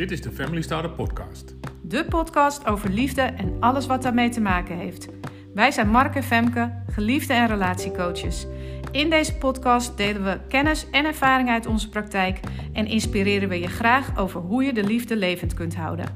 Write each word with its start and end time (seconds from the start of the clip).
Dit 0.00 0.10
is 0.10 0.20
de 0.20 0.32
Family 0.32 0.62
Starter 0.62 0.90
Podcast. 0.90 1.54
De 1.82 2.04
podcast 2.04 2.66
over 2.66 2.90
liefde 2.90 3.22
en 3.22 3.56
alles 3.60 3.86
wat 3.86 4.02
daarmee 4.02 4.28
te 4.28 4.40
maken 4.40 4.76
heeft. 4.76 5.08
Wij 5.54 5.70
zijn 5.70 5.88
Mark 5.88 6.14
en 6.14 6.22
Femke, 6.22 6.82
geliefde 6.90 7.32
en 7.32 7.46
relatiecoaches. 7.46 8.46
In 8.92 9.10
deze 9.10 9.36
podcast 9.36 9.96
delen 9.96 10.24
we 10.24 10.40
kennis 10.48 10.90
en 10.90 11.04
ervaring 11.04 11.48
uit 11.48 11.66
onze 11.66 11.88
praktijk 11.88 12.40
en 12.72 12.86
inspireren 12.86 13.48
we 13.48 13.58
je 13.58 13.66
graag 13.66 14.18
over 14.18 14.40
hoe 14.40 14.64
je 14.64 14.72
de 14.72 14.84
liefde 14.84 15.16
levend 15.16 15.54
kunt 15.54 15.74
houden. 15.74 16.06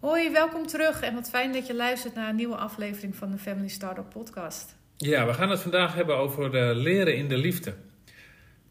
Hoi, 0.00 0.30
welkom 0.30 0.66
terug 0.66 1.00
en 1.00 1.14
wat 1.14 1.28
fijn 1.28 1.52
dat 1.52 1.66
je 1.66 1.74
luistert 1.74 2.14
naar 2.14 2.28
een 2.28 2.36
nieuwe 2.36 2.56
aflevering 2.56 3.16
van 3.16 3.30
de 3.30 3.38
Family 3.38 3.68
Starter 3.68 4.04
Podcast. 4.04 4.76
Ja, 4.98 5.26
we 5.26 5.34
gaan 5.34 5.50
het 5.50 5.60
vandaag 5.60 5.94
hebben 5.94 6.16
over 6.16 6.54
uh, 6.54 6.76
leren 6.76 7.16
in 7.16 7.28
de 7.28 7.36
liefde. 7.36 7.74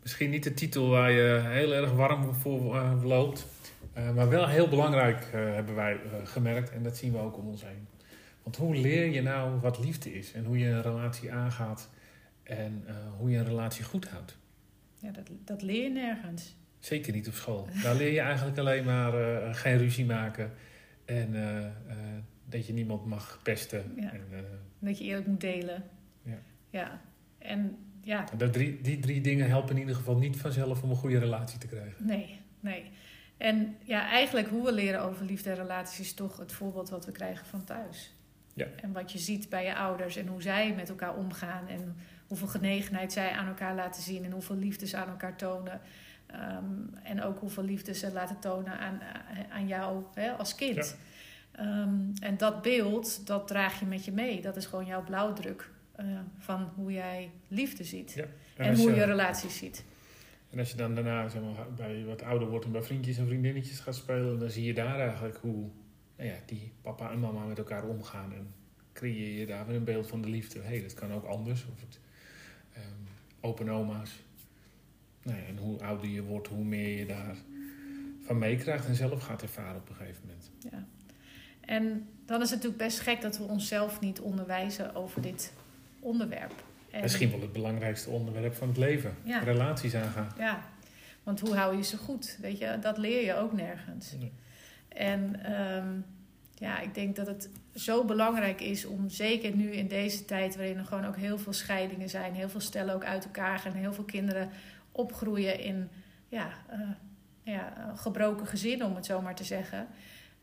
Misschien 0.02 0.29
niet 0.29 0.43
de 0.43 0.53
titel 0.53 0.89
waar 0.89 1.11
je 1.11 1.41
heel 1.43 1.73
erg 1.73 1.91
warm 1.91 2.34
voor 2.34 2.75
uh, 2.75 3.03
loopt, 3.03 3.45
uh, 3.98 4.13
maar 4.13 4.29
wel 4.29 4.48
heel 4.48 4.67
belangrijk 4.67 5.27
hebben 5.31 5.75
wij 5.75 5.99
gemerkt 6.23 6.71
en 6.71 6.84
dat 6.84 6.98
zien 6.98 7.11
we 7.11 7.17
ook 7.17 7.38
om 7.38 7.48
ons 7.48 7.63
heen. 7.63 7.88
Want 8.43 8.55
hoe 8.55 8.75
leer 8.75 9.09
je 9.09 9.21
nou 9.21 9.59
wat 9.59 9.79
liefde 9.79 10.13
is 10.13 10.34
en 10.34 10.45
hoe 10.45 10.57
je 10.57 10.67
een 10.67 10.81
relatie 10.81 11.31
aangaat 11.31 11.89
en 12.43 12.85
hoe 13.17 13.29
je 13.29 13.37
een 13.37 13.45
relatie 13.45 13.84
goed 13.84 14.07
houdt? 14.07 14.37
Ja, 14.99 15.12
dat, 15.12 15.29
dat 15.45 15.62
leer 15.62 15.84
je 15.84 15.89
nergens. 15.89 16.55
Zeker 16.79 17.13
niet 17.13 17.27
op 17.27 17.34
school. 17.34 17.67
Daar 17.84 17.95
leer 17.95 18.12
je 18.12 18.20
eigenlijk 18.20 18.57
alleen 18.57 18.85
maar 18.85 19.12
geen 19.55 19.77
ruzie 19.77 20.05
maken 20.05 20.53
en 21.05 21.35
dat 22.49 22.67
je 22.67 22.73
niemand 22.73 23.05
mag 23.05 23.39
pesten. 23.43 23.93
Ja. 23.95 24.13
En, 24.13 24.21
dat 24.79 24.98
je 24.98 25.03
eerlijk 25.03 25.27
moet 25.27 25.41
delen. 25.41 25.84
Ja. 26.76 27.01
En 27.37 27.77
ja. 28.01 28.26
Dat 28.37 28.54
drie, 28.54 28.81
die 28.81 28.99
drie 28.99 29.21
dingen 29.21 29.48
helpen 29.48 29.76
in 29.76 29.79
ieder 29.79 29.95
geval 29.95 30.18
niet 30.18 30.37
vanzelf 30.37 30.84
om 30.84 30.90
een 30.90 30.95
goede 30.95 31.20
relatie 31.20 31.59
te 31.59 31.68
krijgen. 31.68 32.05
Nee, 32.05 32.41
nee. 32.59 32.91
En 33.37 33.76
ja, 33.84 34.09
eigenlijk 34.09 34.48
hoe 34.48 34.65
we 34.65 34.71
leren 34.71 35.01
over 35.01 35.26
liefde 35.26 35.49
en 35.49 35.55
relaties 35.55 35.99
is 35.99 36.13
toch 36.13 36.37
het 36.37 36.51
voorbeeld 36.51 36.90
wat 36.90 37.05
we 37.05 37.12
krijgen 37.12 37.46
van 37.46 37.63
thuis. 37.63 38.13
Ja. 38.53 38.65
En 38.81 38.91
wat 38.91 39.12
je 39.12 39.18
ziet 39.18 39.49
bij 39.49 39.65
je 39.65 39.76
ouders 39.76 40.15
en 40.15 40.27
hoe 40.27 40.41
zij 40.41 40.73
met 40.73 40.90
elkaar 40.90 41.15
omgaan 41.15 41.68
en 41.68 41.96
hoeveel 42.27 42.48
genegenheid 42.48 43.13
zij 43.13 43.31
aan 43.31 43.48
elkaar 43.48 43.76
laten 43.76 44.01
zien 44.01 44.23
en 44.23 44.31
hoeveel 44.31 44.55
liefde 44.55 44.87
ze 44.87 44.98
aan 44.98 45.09
elkaar 45.09 45.37
tonen. 45.37 45.81
Um, 46.34 46.90
en 47.03 47.23
ook 47.23 47.40
hoeveel 47.40 47.63
liefde 47.63 47.93
ze 47.93 48.12
laten 48.12 48.40
tonen 48.40 48.79
aan, 48.79 48.99
aan 49.49 49.68
jou 49.68 50.03
hè, 50.13 50.31
als 50.31 50.55
kind. 50.55 50.98
Ja. 51.53 51.81
Um, 51.81 52.13
en 52.20 52.37
dat 52.37 52.62
beeld, 52.62 53.27
dat 53.27 53.48
draag 53.48 53.79
je 53.79 53.85
met 53.85 54.05
je 54.05 54.12
mee. 54.12 54.41
Dat 54.41 54.55
is 54.55 54.65
gewoon 54.65 54.85
jouw 54.85 55.03
blauwdruk 55.03 55.73
uh, 55.99 56.20
van 56.38 56.71
hoe 56.76 56.91
jij 56.91 57.32
liefde 57.48 57.84
ziet. 57.84 58.12
Ja. 58.12 58.24
En, 58.24 58.65
en 58.65 58.76
hoe 58.76 58.90
je, 58.90 58.96
je 58.96 59.04
relaties 59.04 59.57
ziet. 59.57 59.84
En 60.49 60.60
als 60.60 60.71
je 60.71 60.77
dan 60.77 60.96
daarna 60.96 61.29
zeg 61.29 61.41
maar, 61.41 61.74
bij 61.76 62.05
wat 62.05 62.21
ouder 62.21 62.49
wordt 62.49 62.65
en 62.65 62.71
bij 62.71 62.84
vriendjes 62.84 63.18
en 63.18 63.27
vriendinnetjes 63.27 63.79
gaat 63.79 63.96
spelen, 63.96 64.40
dan 64.40 64.50
zie 64.50 64.63
je 64.63 64.74
daar 64.74 65.00
eigenlijk 65.00 65.38
hoe 65.38 65.69
nou 66.18 66.29
ja, 66.29 66.35
die 66.46 66.72
papa 66.81 67.12
en 67.12 67.19
mama 67.19 67.46
met 67.46 67.57
elkaar 67.57 67.84
omgaan. 67.84 68.34
En 68.34 68.53
creëer 68.94 69.40
je 69.40 69.46
daar 69.46 69.68
weer 69.68 69.75
een 69.75 69.84
beeld 69.84 70.07
van 70.07 70.22
de 70.22 70.29
liefde. 70.29 70.59
Hé, 70.59 70.66
hey, 70.66 70.81
dat 70.81 70.94
kan 70.94 71.13
ook 71.13 71.25
anders. 71.25 71.66
Of 71.74 71.79
het, 71.79 72.00
um, 72.78 73.07
open 73.41 73.69
oma's. 73.69 74.24
Nou 75.24 75.38
ja, 75.38 75.46
en 75.46 75.57
hoe 75.57 75.80
ouder 75.80 76.09
je 76.09 76.24
wordt, 76.24 76.47
hoe 76.47 76.63
meer 76.63 77.00
je 77.00 77.06
daar 77.06 77.35
van 78.22 78.38
meekrijgt 78.38 78.85
en 78.88 78.96
zelf 78.96 79.24
gaat 79.24 79.41
ervaren 79.41 79.81
op 79.81 79.90
een 79.90 79.96
gegeven 79.96 80.22
moment. 80.25 80.52
Ja. 80.59 80.85
En 81.59 82.09
dan 82.25 82.41
is 82.41 82.50
het 82.50 82.56
natuurlijk 82.59 82.84
best 82.84 83.00
gek 83.00 83.22
dat 83.22 83.38
we 83.38 83.44
onszelf 83.44 84.00
niet 84.00 84.19
onderwijzen 84.19 84.96
over 84.96 85.22
dit 85.22 85.53
onderwerp. 86.06 86.63
En 86.91 87.01
Misschien 87.01 87.31
wel 87.31 87.41
het 87.41 87.53
belangrijkste 87.53 88.09
onderwerp 88.09 88.56
van 88.56 88.67
het 88.67 88.78
leven. 88.78 89.16
Ja. 89.23 89.40
Relaties 89.40 89.96
aangaan. 89.96 90.31
Ja, 90.38 90.59
want 91.24 91.40
hoe 91.40 91.56
hou 91.56 91.78
je 91.78 91.84
ze 91.84 91.97
goed? 91.97 92.38
Weet 92.41 92.57
je, 92.57 92.78
dat 92.81 92.97
leer 92.97 93.25
je 93.25 93.35
ook 93.35 93.53
nergens. 93.53 94.12
Nee. 94.19 94.31
En 94.88 95.52
um, 95.53 96.06
ja, 96.53 96.80
ik 96.80 96.94
denk 96.94 97.16
dat 97.16 97.28
het 97.28 97.50
zo 97.74 98.06
belangrijk 98.06 98.62
is 98.62 98.85
om 98.85 99.09
zeker 99.09 99.56
nu 99.56 99.72
in 99.72 99.88
deze 99.88 100.25
tijd, 100.25 100.56
waarin 100.56 100.78
er 100.78 100.85
gewoon 100.85 101.06
ook 101.06 101.16
heel 101.16 101.38
veel 101.38 101.53
scheidingen 101.53 102.09
zijn, 102.09 102.34
heel 102.34 102.50
veel 102.50 102.59
stellen 102.59 102.96
ook 102.96 103.06
uit 103.06 103.25
elkaar 103.25 103.59
gaan, 103.59 103.72
heel 103.72 103.94
veel 103.94 104.03
kinderen 104.03 104.50
opgroeien 104.91 105.59
in 105.59 105.90
ja, 106.28 106.50
uh, 106.72 106.90
ja, 107.44 107.94
gebroken 107.96 108.47
gezinnen, 108.47 108.88
om 108.88 108.96
het 108.96 109.06
zo 109.06 109.22
maar 109.22 109.35
te 109.35 109.44
zeggen. 109.44 109.88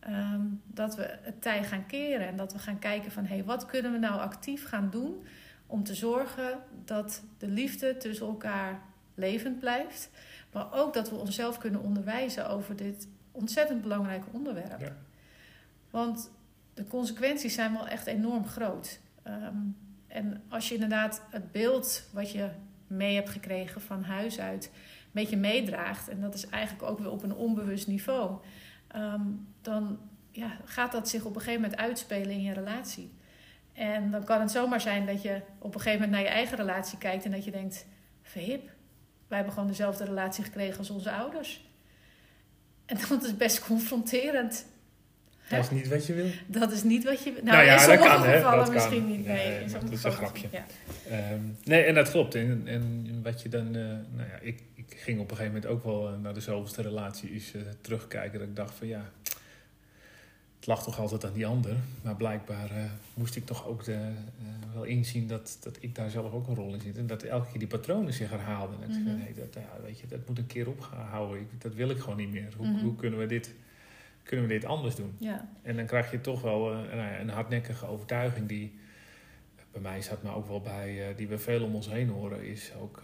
Um, 0.08 0.60
dat 0.64 0.96
we 0.96 1.18
het 1.22 1.42
tij 1.42 1.64
gaan 1.64 1.86
keren 1.86 2.26
en 2.26 2.36
dat 2.36 2.52
we 2.52 2.58
gaan 2.58 2.78
kijken 2.78 3.12
van 3.12 3.24
hé, 3.24 3.34
hey, 3.34 3.44
wat 3.44 3.66
kunnen 3.66 3.92
we 3.92 3.98
nou 3.98 4.20
actief 4.20 4.68
gaan 4.68 4.90
doen 4.90 5.24
om 5.72 5.84
te 5.84 5.94
zorgen 5.94 6.58
dat 6.84 7.22
de 7.38 7.48
liefde 7.48 7.96
tussen 7.96 8.26
elkaar 8.26 8.82
levend 9.14 9.58
blijft. 9.58 10.10
Maar 10.52 10.72
ook 10.72 10.94
dat 10.94 11.10
we 11.10 11.16
onszelf 11.16 11.58
kunnen 11.58 11.80
onderwijzen 11.80 12.48
over 12.48 12.76
dit 12.76 13.08
ontzettend 13.30 13.82
belangrijke 13.82 14.26
onderwerp. 14.32 14.80
Ja. 14.80 14.96
Want 15.90 16.30
de 16.74 16.86
consequenties 16.86 17.54
zijn 17.54 17.72
wel 17.72 17.88
echt 17.88 18.06
enorm 18.06 18.46
groot. 18.46 19.00
Um, 19.26 19.76
en 20.06 20.42
als 20.48 20.68
je 20.68 20.74
inderdaad 20.74 21.22
het 21.30 21.52
beeld 21.52 22.08
wat 22.12 22.32
je 22.32 22.48
mee 22.86 23.14
hebt 23.14 23.30
gekregen 23.30 23.80
van 23.80 24.02
huis 24.02 24.40
uit 24.40 24.64
een 24.74 25.10
beetje 25.12 25.36
meedraagt, 25.36 26.08
en 26.08 26.20
dat 26.20 26.34
is 26.34 26.46
eigenlijk 26.46 26.90
ook 26.90 26.98
weer 26.98 27.10
op 27.10 27.22
een 27.22 27.34
onbewust 27.34 27.86
niveau, 27.86 28.38
um, 28.96 29.46
dan 29.60 29.98
ja, 30.30 30.56
gaat 30.64 30.92
dat 30.92 31.08
zich 31.08 31.24
op 31.24 31.34
een 31.34 31.40
gegeven 31.40 31.62
moment 31.62 31.80
uitspelen 31.80 32.30
in 32.30 32.42
je 32.42 32.52
relatie. 32.52 33.12
En 33.72 34.10
dan 34.10 34.24
kan 34.24 34.40
het 34.40 34.50
zomaar 34.50 34.80
zijn 34.80 35.06
dat 35.06 35.22
je 35.22 35.40
op 35.58 35.74
een 35.74 35.80
gegeven 35.80 36.00
moment 36.00 36.10
naar 36.10 36.20
je 36.30 36.36
eigen 36.36 36.56
relatie 36.56 36.98
kijkt 36.98 37.24
en 37.24 37.30
dat 37.30 37.44
je 37.44 37.50
denkt: 37.50 37.86
verhip, 38.22 38.70
wij 39.28 39.36
hebben 39.36 39.52
gewoon 39.52 39.68
dezelfde 39.68 40.04
relatie 40.04 40.44
gekregen 40.44 40.78
als 40.78 40.90
onze 40.90 41.10
ouders. 41.10 41.70
En 42.86 42.96
dat 43.08 43.24
is 43.24 43.36
best 43.36 43.60
confronterend. 43.66 44.66
Dat 45.48 45.64
is 45.64 45.70
niet 45.70 45.88
wat 45.88 46.06
je 46.06 46.14
wil. 46.14 46.30
Dat 46.46 46.72
is 46.72 46.82
niet 46.82 47.04
wat 47.04 47.22
je 47.22 47.32
wil. 47.32 47.42
Nou, 47.42 47.56
nou 47.56 47.66
ja, 47.66 47.72
in 47.72 47.80
sommige 47.80 48.08
dat 48.08 48.22
kan, 48.22 48.32
gevallen 48.32 48.64
dat 48.64 48.74
misschien 48.74 49.00
kan. 49.00 49.10
niet. 49.10 49.26
Nee, 49.26 49.48
nee 49.48 49.54
in 49.54 49.60
dat 49.60 49.70
sommige 49.70 49.94
is 49.94 50.04
een 50.04 50.12
grapje. 50.12 50.48
Ja. 50.50 50.64
Um, 51.32 51.56
nee, 51.64 51.82
en 51.82 51.94
dat 51.94 52.10
klopt. 52.10 52.34
En, 52.34 52.62
en 52.66 53.20
wat 53.22 53.42
je 53.42 53.48
dan, 53.48 53.66
uh, 53.66 53.82
nou 53.92 54.28
ja, 54.28 54.38
ik, 54.40 54.62
ik 54.74 54.96
ging 54.96 55.20
op 55.20 55.30
een 55.30 55.36
gegeven 55.36 55.54
moment 55.54 55.72
ook 55.72 55.84
wel 55.84 56.12
uh, 56.12 56.18
naar 56.18 56.34
de 56.34 56.40
zoveelste 56.40 56.82
relatie 56.82 57.30
is, 57.30 57.54
uh, 57.54 57.62
terugkijken. 57.80 58.38
Dat 58.38 58.48
ik 58.48 58.56
dacht 58.56 58.74
van 58.74 58.86
ja, 58.86 59.10
het 60.62 60.70
lag 60.70 60.82
toch 60.84 60.98
altijd 60.98 61.24
aan 61.24 61.32
die 61.32 61.46
ander. 61.46 61.76
Maar 62.02 62.16
blijkbaar 62.16 62.70
uh, 62.70 62.84
moest 63.14 63.36
ik 63.36 63.46
toch 63.46 63.66
ook 63.66 63.84
de, 63.84 63.92
uh, 63.92 64.74
wel 64.74 64.82
inzien 64.84 65.26
dat, 65.26 65.58
dat 65.62 65.76
ik 65.80 65.94
daar 65.94 66.10
zelf 66.10 66.32
ook 66.32 66.48
een 66.48 66.54
rol 66.54 66.74
in 66.74 66.80
zit. 66.80 66.98
En 66.98 67.06
dat 67.06 67.22
elke 67.22 67.50
keer 67.50 67.58
die 67.58 67.68
patronen 67.68 68.12
zich 68.12 68.30
herhaalden. 68.30 68.76
En 68.82 68.90
ik 68.90 68.96
Mhm. 68.96 69.04
zei, 69.04 69.16
nee, 69.16 69.34
dat, 69.34 69.54
ja, 69.54 69.82
weet 69.84 69.98
je, 70.00 70.06
dat 70.06 70.28
moet 70.28 70.38
een 70.38 70.46
keer 70.46 70.68
opgehouden. 70.68 71.40
Ik, 71.40 71.60
dat 71.62 71.74
wil 71.74 71.90
ik 71.90 71.98
gewoon 71.98 72.16
niet 72.16 72.30
meer. 72.30 72.48
Hoe, 72.56 72.66
Mhm. 72.66 72.80
hoe 72.84 72.94
kunnen, 72.96 73.18
we 73.18 73.26
dit, 73.26 73.54
kunnen 74.22 74.46
we 74.46 74.52
dit 74.52 74.64
anders 74.64 74.94
doen? 74.94 75.14
Ja. 75.18 75.48
En 75.62 75.76
dan 75.76 75.86
krijg 75.86 76.10
je 76.10 76.20
toch 76.20 76.42
wel 76.42 76.72
uh, 76.74 76.94
ja, 76.94 77.20
een 77.20 77.28
hardnekkige 77.28 77.86
overtuiging 77.86 78.48
die 78.48 78.78
bij 79.72 79.80
mij 79.80 80.02
zat, 80.02 80.22
maar 80.22 80.34
ook 80.34 80.48
wel 80.48 80.60
bij, 80.60 81.14
die 81.16 81.28
we 81.28 81.38
veel 81.38 81.64
om 81.64 81.74
ons 81.74 81.88
heen 81.90 82.08
horen, 82.08 82.44
is 82.44 82.72
ook, 82.80 83.02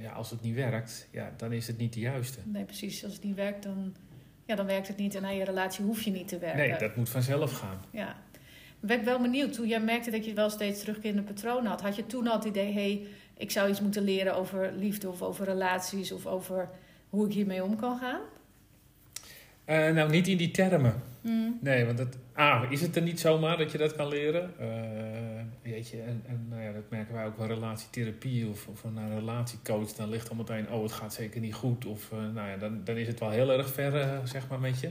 ja, 0.00 0.12
als 0.12 0.30
het 0.30 0.42
niet 0.42 0.54
werkt, 0.54 1.08
ja, 1.10 1.32
dan 1.36 1.52
is 1.52 1.66
het 1.66 1.78
niet 1.78 1.92
de 1.92 2.00
juiste. 2.00 2.38
Nee, 2.44 2.64
precies. 2.64 3.04
Als 3.04 3.12
het 3.12 3.22
niet 3.24 3.34
werkt, 3.34 3.62
dan, 3.62 3.94
ja, 4.50 4.56
dan 4.56 4.66
werkt 4.66 4.88
het 4.88 4.96
niet. 4.96 5.14
En 5.14 5.24
aan 5.24 5.36
je 5.36 5.44
relatie 5.44 5.84
hoef 5.84 6.02
je 6.02 6.10
niet 6.10 6.28
te 6.28 6.38
werken. 6.38 6.68
Nee, 6.68 6.78
dat 6.78 6.96
moet 6.96 7.08
vanzelf 7.08 7.52
gaan. 7.52 7.80
Ja. 7.90 8.16
Ben 8.80 8.98
ik 8.98 9.04
wel 9.04 9.20
benieuwd, 9.20 9.52
toen 9.52 9.68
jij 9.68 9.80
merkte 9.80 10.10
dat 10.10 10.24
je 10.24 10.34
wel 10.34 10.50
steeds 10.50 10.80
terugkerende 10.80 11.22
patronen 11.22 11.70
had, 11.70 11.80
had 11.80 11.96
je 11.96 12.06
toen 12.06 12.26
al 12.26 12.36
het 12.36 12.44
idee, 12.44 12.72
hé, 12.72 12.72
hey, 12.72 13.06
ik 13.36 13.50
zou 13.50 13.70
iets 13.70 13.80
moeten 13.80 14.02
leren 14.02 14.36
over 14.36 14.72
liefde 14.72 15.08
of 15.08 15.22
over 15.22 15.44
relaties 15.44 16.12
of 16.12 16.26
over 16.26 16.68
hoe 17.08 17.26
ik 17.26 17.32
hiermee 17.32 17.64
om 17.64 17.76
kan 17.76 17.98
gaan? 17.98 18.20
Uh, 19.66 19.94
nou, 19.94 20.10
niet 20.10 20.28
in 20.28 20.36
die 20.36 20.50
termen. 20.50 21.02
Mm. 21.20 21.58
Nee, 21.60 21.84
want 21.84 21.98
dat, 21.98 22.16
A, 22.40 22.66
is 22.70 22.80
het 22.80 22.96
er 22.96 23.02
niet 23.02 23.20
zomaar 23.20 23.58
dat 23.58 23.72
je 23.72 23.78
dat 23.78 23.96
kan 23.96 24.08
leren? 24.08 24.52
Uh, 24.60 25.72
weet 25.72 25.88
je, 25.88 26.00
en, 26.00 26.22
en 26.26 26.46
nou 26.48 26.62
ja, 26.62 26.72
dat 26.72 26.90
merken 26.90 27.14
wij 27.14 27.26
ook 27.26 27.36
bij 27.36 27.46
relatietherapie 27.46 28.48
of, 28.48 28.66
of 28.66 28.84
een 28.84 29.14
relatiecoach. 29.14 29.92
Dan 29.92 30.08
ligt 30.08 30.30
al 30.30 30.36
meteen, 30.36 30.70
oh, 30.70 30.82
het 30.82 30.92
gaat 30.92 31.14
zeker 31.14 31.40
niet 31.40 31.54
goed. 31.54 31.84
Of 31.84 32.10
uh, 32.12 32.18
nou 32.18 32.48
ja, 32.48 32.56
dan, 32.56 32.80
dan 32.84 32.96
is 32.96 33.06
het 33.06 33.20
wel 33.20 33.30
heel 33.30 33.52
erg 33.52 33.72
ver, 33.72 33.94
uh, 33.94 34.18
zeg 34.24 34.48
maar, 34.48 34.60
met 34.60 34.80
je. 34.80 34.90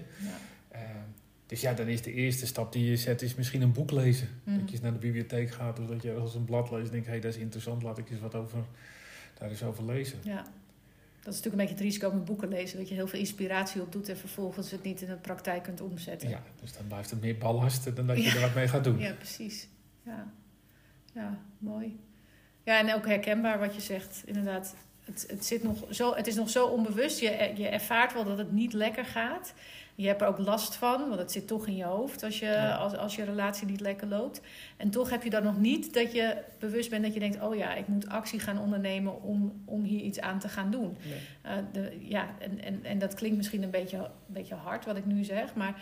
Ja. 0.72 1.06
dus 1.46 1.62
ja, 1.62 1.74
dan 1.74 1.88
is 1.88 2.02
de 2.02 2.14
eerste 2.14 2.46
stap 2.46 2.74
die 2.74 2.90
je 2.90 2.98
zet, 2.98 3.22
is 3.22 3.36
misschien 3.36 3.62
een 3.62 3.74
boek 3.74 3.92
lezen. 3.92 4.28
Mm. 4.44 4.58
Dat 4.58 4.66
je 4.66 4.72
eens 4.72 4.82
naar 4.82 4.94
de 4.94 5.00
bibliotheek 5.00 5.52
gaat 5.52 5.80
of 5.80 5.86
dat 5.86 6.02
je 6.02 6.12
ergens 6.12 6.36
een 6.36 6.46
blad 6.46 6.72
leest 6.72 6.86
en 6.86 6.92
denkt, 6.92 7.06
hé, 7.06 7.12
hey, 7.12 7.22
dat 7.22 7.34
is 7.34 7.40
interessant, 7.40 7.84
laat 7.84 7.98
ik 7.98 8.10
eens 8.10 8.20
wat 8.20 8.36
over, 8.36 8.60
daar 9.34 9.50
eens 9.50 9.64
over 9.64 9.86
lezen. 9.86 10.20
Ja. 10.24 10.46
Dat 11.24 11.34
is 11.34 11.40
natuurlijk 11.42 11.54
een 11.54 11.58
beetje 11.58 11.74
het 11.74 11.84
risico 11.84 12.12
met 12.12 12.26
boeken 12.26 12.50
lezen. 12.50 12.78
Dat 12.78 12.90
je 12.90 12.96
heel 12.96 13.08
veel 13.08 13.20
inspiratie 13.20 13.82
op 13.82 13.92
doet 13.92 14.10
en 14.10 14.18
vervolgens 14.18 14.72
het 14.72 14.84
niet 14.84 15.02
in 15.02 15.08
de 15.08 15.16
praktijk 15.16 15.64
kunt 15.64 15.82
omzetten. 15.82 16.30
Ja, 16.30 16.44
dus 16.62 16.74
dan 16.74 16.88
blijft 16.88 17.10
het 17.10 17.22
meer 17.22 17.38
ballast 17.38 17.96
dan 17.96 18.08
dat 18.08 18.18
je 18.18 18.24
Ja. 18.24 18.34
er 18.34 18.42
wat 18.42 18.56
mee 18.56 18.68
gaat 18.68 18.84
doen. 18.84 19.00
Ja, 19.00 19.14
precies. 19.14 19.68
Ja. 20.04 20.32
ja, 21.14 21.38
mooi. 21.58 22.00
Ja, 22.64 22.80
en 22.80 22.94
ook 22.94 23.06
herkenbaar 23.08 23.60
wat 23.60 23.76
je 23.76 23.82
zegt. 23.82 24.22
Inderdaad, 24.26 24.76
het, 25.06 25.26
het, 25.28 25.46
zit 25.46 25.64
nog 25.64 25.86
zo, 25.90 26.14
het 26.16 26.28
is 26.28 26.36
nog 26.36 26.50
zo 26.50 26.66
onbewust. 26.66 27.20
Je, 27.20 27.52
je 27.56 27.68
ervaart 27.68 28.14
wel 28.14 28.24
dat 28.24 28.38
het 28.38 28.52
niet 28.52 28.74
lekker 28.74 29.06
gaat. 29.06 29.54
Je 30.00 30.08
hebt 30.08 30.22
er 30.22 30.28
ook 30.28 30.38
last 30.38 30.76
van, 30.76 31.08
want 31.08 31.20
het 31.20 31.32
zit 31.32 31.48
toch 31.48 31.68
in 31.68 31.76
je 31.76 31.84
hoofd 31.84 32.24
als 32.24 32.40
je, 32.40 32.74
als, 32.74 32.98
als 32.98 33.16
je 33.16 33.24
relatie 33.24 33.68
niet 33.68 33.80
lekker 33.80 34.08
loopt. 34.08 34.42
En 34.78 34.90
toch 34.90 35.10
heb 35.10 35.24
je 35.24 35.30
dan 35.30 35.44
nog 35.44 35.58
niet 35.58 35.94
dat 35.94 36.12
je 36.12 36.38
bewust 36.60 36.90
bent 36.90 37.04
dat 37.04 37.14
je 37.14 37.20
denkt: 37.20 37.42
oh 37.42 37.56
ja, 37.56 37.74
ik 37.74 37.88
moet 37.88 38.10
actie 38.10 38.40
gaan 38.40 38.60
ondernemen 38.60 39.22
om, 39.22 39.62
om 39.66 39.84
hier 39.84 40.02
iets 40.02 40.20
aan 40.20 40.40
te 40.40 40.50
gaan 40.50 40.72
doen. 40.72 40.98
Ja, 41.44 41.58
uh, 41.58 41.64
de, 41.72 41.98
ja 42.02 42.28
en, 42.40 42.64
en, 42.64 42.84
en 42.84 43.00
dat 43.00 43.14
klinkt 43.14 43.38
misschien 43.38 43.64
een 43.64 43.70
beetje, 43.70 43.98
een 43.98 44.10
beetje 44.28 44.56
hard 44.56 44.86
wat 44.86 44.98
ik 44.98 45.06
nu 45.06 45.24
zeg, 45.24 45.56
maar 45.56 45.82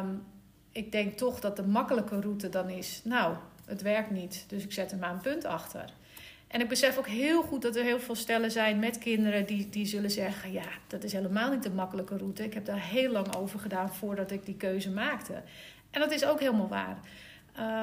um, 0.00 0.22
ik 0.72 0.92
denk 0.92 1.16
toch 1.16 1.40
dat 1.40 1.56
de 1.56 1.66
makkelijke 1.66 2.20
route 2.20 2.48
dan 2.48 2.70
is: 2.70 3.00
nou, 3.04 3.36
het 3.64 3.82
werkt 3.82 4.10
niet, 4.10 4.44
dus 4.48 4.64
ik 4.64 4.72
zet 4.72 4.92
er 4.92 4.98
maar 4.98 5.12
een 5.12 5.20
punt 5.20 5.44
achter. 5.44 5.92
En 6.52 6.60
ik 6.60 6.68
besef 6.68 6.98
ook 6.98 7.06
heel 7.06 7.42
goed 7.42 7.62
dat 7.62 7.76
er 7.76 7.84
heel 7.84 8.00
veel 8.00 8.14
stellen 8.14 8.50
zijn 8.50 8.78
met 8.78 8.98
kinderen 8.98 9.46
die, 9.46 9.68
die 9.68 9.86
zullen 9.86 10.10
zeggen: 10.10 10.52
Ja, 10.52 10.68
dat 10.86 11.04
is 11.04 11.12
helemaal 11.12 11.50
niet 11.50 11.62
de 11.62 11.70
makkelijke 11.70 12.16
route. 12.16 12.44
Ik 12.44 12.54
heb 12.54 12.64
daar 12.64 12.80
heel 12.80 13.10
lang 13.10 13.36
over 13.36 13.58
gedaan 13.58 13.94
voordat 13.94 14.30
ik 14.30 14.46
die 14.46 14.56
keuze 14.56 14.90
maakte. 14.90 15.42
En 15.90 16.00
dat 16.00 16.10
is 16.10 16.24
ook 16.24 16.40
helemaal 16.40 16.68
waar. 16.68 16.98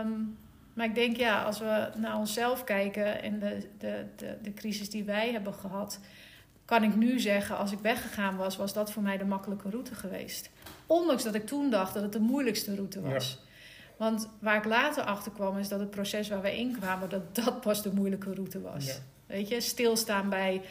Um, 0.04 0.38
maar 0.74 0.86
ik 0.86 0.96
denk, 0.96 1.18
ja, 1.18 1.44
als 1.44 1.60
we 1.60 1.90
naar 1.96 2.18
onszelf 2.18 2.64
kijken 2.64 3.22
en 3.22 3.40
de, 3.40 3.68
de, 3.78 4.06
de, 4.16 4.38
de 4.42 4.54
crisis 4.54 4.90
die 4.90 5.04
wij 5.04 5.32
hebben 5.32 5.54
gehad, 5.54 6.00
kan 6.66 6.84
ik 6.84 6.96
nu 6.96 7.20
zeggen: 7.20 7.58
als 7.58 7.72
ik 7.72 7.80
weggegaan 7.80 8.38
was, 8.38 8.58
was 8.58 8.74
dat 8.74 8.92
voor 8.92 9.04
mij 9.04 9.18
de 9.18 9.26
makkelijke 9.26 9.70
route 9.70 9.96
geweest. 9.96 10.50
Ondanks 10.86 11.24
dat 11.24 11.36
ik 11.36 11.46
toen 11.46 11.70
dacht 11.70 11.94
dat 11.94 12.04
het 12.04 12.14
de 12.14 12.20
moeilijkste 12.20 12.76
route 12.76 13.02
was. 13.02 13.40
Ja. 13.42 13.48
Want 14.00 14.28
waar 14.40 14.58
ik 14.58 14.66
later 14.66 15.04
achter 15.04 15.32
kwam, 15.32 15.58
is 15.58 15.68
dat 15.68 15.80
het 15.80 15.90
proces 15.90 16.30
waar 16.30 16.42
we 16.42 16.58
in 16.58 16.78
kwamen, 16.80 17.10
dat 17.10 17.36
dat 17.36 17.62
pas 17.62 17.82
de 17.82 17.94
moeilijke 17.94 18.34
route 18.34 18.62
was. 18.62 19.00
Weet 19.26 19.48
je, 19.48 19.62
stilstaan 19.62 20.30
bij. 20.30 20.62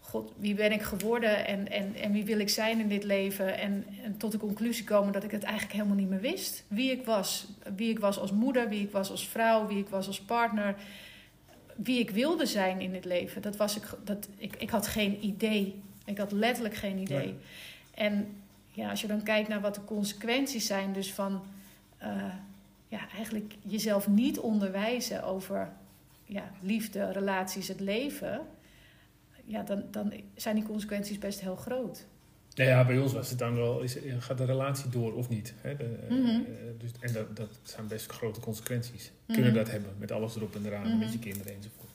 God, 0.00 0.32
wie 0.36 0.54
ben 0.54 0.72
ik 0.72 0.82
geworden 0.82 1.46
en, 1.46 1.70
en, 1.70 1.94
en 1.94 2.12
wie 2.12 2.24
wil 2.24 2.38
ik 2.38 2.48
zijn 2.48 2.80
in 2.80 2.88
dit 2.88 3.04
leven? 3.04 3.58
En, 3.58 3.86
en 4.04 4.16
tot 4.16 4.32
de 4.32 4.38
conclusie 4.38 4.84
komen 4.84 5.12
dat 5.12 5.24
ik 5.24 5.30
het 5.30 5.42
eigenlijk 5.42 5.72
helemaal 5.72 5.96
niet 5.96 6.08
meer 6.08 6.20
wist. 6.20 6.64
Wie 6.68 6.90
ik 6.90 7.04
was. 7.04 7.46
Wie 7.76 7.90
ik 7.90 7.98
was 7.98 8.18
als 8.18 8.32
moeder, 8.32 8.68
wie 8.68 8.82
ik 8.82 8.92
was 8.92 9.10
als 9.10 9.28
vrouw, 9.28 9.66
wie 9.66 9.78
ik 9.78 9.88
was 9.88 10.06
als 10.06 10.20
partner. 10.20 10.74
Wie 11.76 11.98
ik 11.98 12.10
wilde 12.10 12.46
zijn 12.46 12.80
in 12.80 12.92
dit 12.92 13.04
leven. 13.04 13.42
Dat 13.42 13.56
was 13.56 13.76
ik, 13.76 13.84
dat, 14.04 14.28
ik, 14.36 14.56
ik 14.56 14.70
had 14.70 14.86
geen 14.86 15.24
idee. 15.24 15.82
Ik 16.04 16.18
had 16.18 16.32
letterlijk 16.32 16.74
geen 16.74 16.98
idee. 16.98 17.18
Nee. 17.18 17.34
En 17.94 18.36
ja, 18.70 18.90
als 18.90 19.00
je 19.00 19.06
dan 19.06 19.22
kijkt 19.22 19.48
naar 19.48 19.60
wat 19.60 19.74
de 19.74 19.84
consequenties 19.84 20.66
zijn, 20.66 20.92
dus 20.92 21.12
van 21.12 21.42
uh, 22.02 22.34
ja, 22.88 23.08
eigenlijk 23.14 23.54
jezelf 23.62 24.08
niet 24.08 24.38
onderwijzen 24.38 25.24
over 25.24 25.72
ja, 26.24 26.50
liefde, 26.60 27.12
relaties, 27.12 27.68
het 27.68 27.80
leven, 27.80 28.40
ja, 29.44 29.62
dan, 29.62 29.84
dan 29.90 30.12
zijn 30.34 30.54
die 30.54 30.64
consequenties 30.64 31.18
best 31.18 31.40
heel 31.40 31.56
groot. 31.56 32.06
Nou 32.54 32.70
ja, 32.70 32.84
bij 32.84 32.98
ons 32.98 33.12
was 33.12 33.30
het 33.30 33.38
dan 33.38 33.54
wel, 33.54 33.80
is, 33.80 33.96
gaat 34.18 34.38
de 34.38 34.44
relatie 34.44 34.90
door 34.90 35.14
of 35.14 35.28
niet? 35.28 35.54
Hè? 35.60 35.76
De, 35.76 36.06
mm 36.08 36.24
-hmm. 36.24 36.46
dus, 36.78 36.90
en 37.00 37.12
dat, 37.12 37.36
dat 37.36 37.48
zijn 37.62 37.86
best 37.86 38.10
grote 38.10 38.40
consequenties. 38.40 39.10
Mm 39.10 39.16
-hmm. 39.26 39.34
Kunnen 39.34 39.54
dat 39.54 39.70
hebben 39.70 39.90
met 39.98 40.12
alles 40.12 40.36
erop 40.36 40.54
en 40.54 40.66
eraan, 40.66 40.84
mm 40.84 40.90
-hmm. 40.90 40.98
met 40.98 41.12
je 41.12 41.18
kinderen 41.18 41.54
enzovoort. 41.54 41.90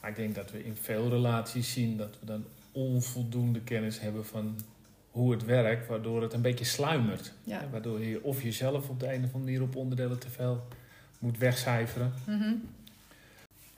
Maar 0.00 0.10
ik 0.10 0.16
denk 0.16 0.34
dat 0.34 0.50
we 0.50 0.64
in 0.64 0.76
veel 0.76 1.08
relaties 1.08 1.72
zien 1.72 1.96
dat 1.96 2.16
we 2.20 2.26
dan 2.26 2.44
onvoldoende 2.72 3.60
kennis 3.60 4.00
hebben 4.00 4.26
van 4.26 4.58
hoe 5.10 5.32
het 5.32 5.44
werkt, 5.44 5.86
waardoor 5.86 6.22
het 6.22 6.32
een 6.32 6.42
beetje 6.42 6.64
sluimert. 6.64 7.32
Ja. 7.44 7.68
Waardoor 7.70 8.00
je 8.00 8.22
of 8.22 8.42
jezelf 8.42 8.88
op 8.88 9.00
de 9.00 9.06
een 9.06 9.24
of 9.24 9.34
andere 9.34 9.38
manier 9.38 9.62
op 9.62 9.76
onderdelen 9.76 10.18
te 10.18 10.30
veel 10.30 10.66
moet 11.18 11.38
wegcijferen. 11.38 12.12
Mm 12.26 12.62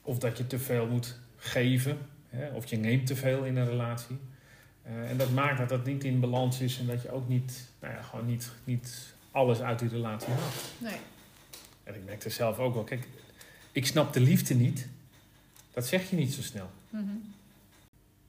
Of 0.03 0.19
dat 0.19 0.39
je 0.39 0.47
te 0.47 0.59
veel 0.59 0.87
moet 0.87 1.19
geven. 1.37 1.99
Hè? 2.29 2.49
Of 2.49 2.67
je 2.67 2.77
neemt 2.77 3.07
te 3.07 3.17
veel 3.17 3.45
in 3.45 3.57
een 3.57 3.69
relatie. 3.69 4.19
Uh, 4.87 5.11
en 5.11 5.17
dat 5.17 5.31
maakt 5.31 5.59
dat 5.59 5.69
dat 5.69 5.85
niet 5.85 6.05
in 6.05 6.21
balans 6.21 6.61
is 6.61 6.79
en 6.79 6.87
dat 6.87 7.03
je 7.03 7.11
ook 7.11 7.29
niet, 7.29 7.69
nou 7.81 7.95
ja, 7.95 8.03
gewoon 8.03 8.27
niet, 8.27 8.51
niet 8.65 9.15
alles 9.31 9.61
uit 9.61 9.79
die 9.79 9.89
relatie 9.89 10.33
haalt. 10.33 10.55
Nee. 10.79 10.97
En 11.85 11.95
ik 11.95 12.05
merkte 12.05 12.31
zelf 12.31 12.59
ook 12.59 12.75
wel, 12.75 12.85
kijk, 12.85 13.09
ik 13.73 13.87
snap 13.87 14.13
de 14.13 14.21
liefde 14.21 14.55
niet. 14.55 14.89
Dat 15.73 15.87
zeg 15.87 16.11
je 16.11 16.17
niet 16.17 16.33
zo 16.33 16.43
snel. 16.43 16.71
Mm 16.89 17.01
-hmm. 17.01 17.35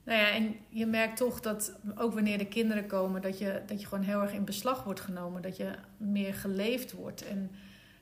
Nou 0.04 0.20
ja, 0.20 0.32
en 0.32 0.56
je 0.70 0.86
merkt 0.86 1.18
toch 1.18 1.40
dat 1.40 1.80
ook 1.96 2.14
wanneer 2.14 2.38
de 2.38 2.48
kinderen 2.48 2.86
komen, 2.86 3.22
dat 3.22 3.38
je, 3.38 3.62
dat 3.66 3.82
je 3.82 3.88
gewoon 3.88 4.04
heel 4.04 4.22
erg 4.22 4.34
in 4.34 4.46
beslag 4.46 4.84
wordt 4.84 5.00
genomen. 5.00 5.42
Dat 5.42 5.58
je 5.58 5.72
meer 5.98 6.34
geleefd 6.34 6.92
wordt. 6.92 7.28
En 7.28 7.52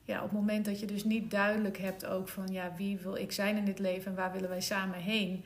ja, 0.03 0.17
op 0.17 0.29
het 0.29 0.39
moment 0.39 0.65
dat 0.65 0.79
je 0.79 0.85
dus 0.85 1.03
niet 1.03 1.31
duidelijk 1.31 1.77
hebt 1.77 2.05
ook 2.05 2.27
van 2.27 2.47
ja, 2.47 2.71
wie 2.77 2.97
wil 2.97 3.15
ik 3.15 3.31
zijn 3.31 3.57
in 3.57 3.65
dit 3.65 3.79
leven 3.79 4.11
en 4.11 4.17
waar 4.17 4.31
willen 4.31 4.49
wij 4.49 4.61
samen 4.61 4.99
heen, 4.99 5.43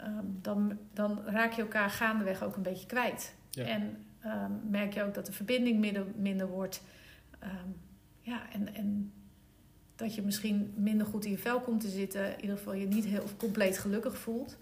um, 0.00 0.38
dan, 0.42 0.78
dan 0.92 1.22
raak 1.26 1.52
je 1.52 1.62
elkaar 1.62 1.90
gaandeweg 1.90 2.42
ook 2.42 2.56
een 2.56 2.62
beetje 2.62 2.86
kwijt. 2.86 3.34
Ja. 3.50 3.64
En 3.64 4.04
um, 4.24 4.60
merk 4.70 4.94
je 4.94 5.02
ook 5.02 5.14
dat 5.14 5.26
de 5.26 5.32
verbinding 5.32 5.78
minder, 5.78 6.04
minder 6.16 6.46
wordt. 6.46 6.82
Um, 7.42 7.76
ja, 8.20 8.42
en, 8.52 8.74
en 8.74 9.12
dat 9.96 10.14
je 10.14 10.22
misschien 10.22 10.72
minder 10.76 11.06
goed 11.06 11.24
in 11.24 11.30
je 11.30 11.38
vel 11.38 11.60
komt 11.60 11.80
te 11.80 11.88
zitten. 11.88 12.34
In 12.34 12.40
ieder 12.40 12.56
geval 12.56 12.74
je 12.74 12.86
niet 12.86 13.04
heel 13.04 13.24
compleet 13.36 13.78
gelukkig 13.78 14.18
voelt. 14.18 14.56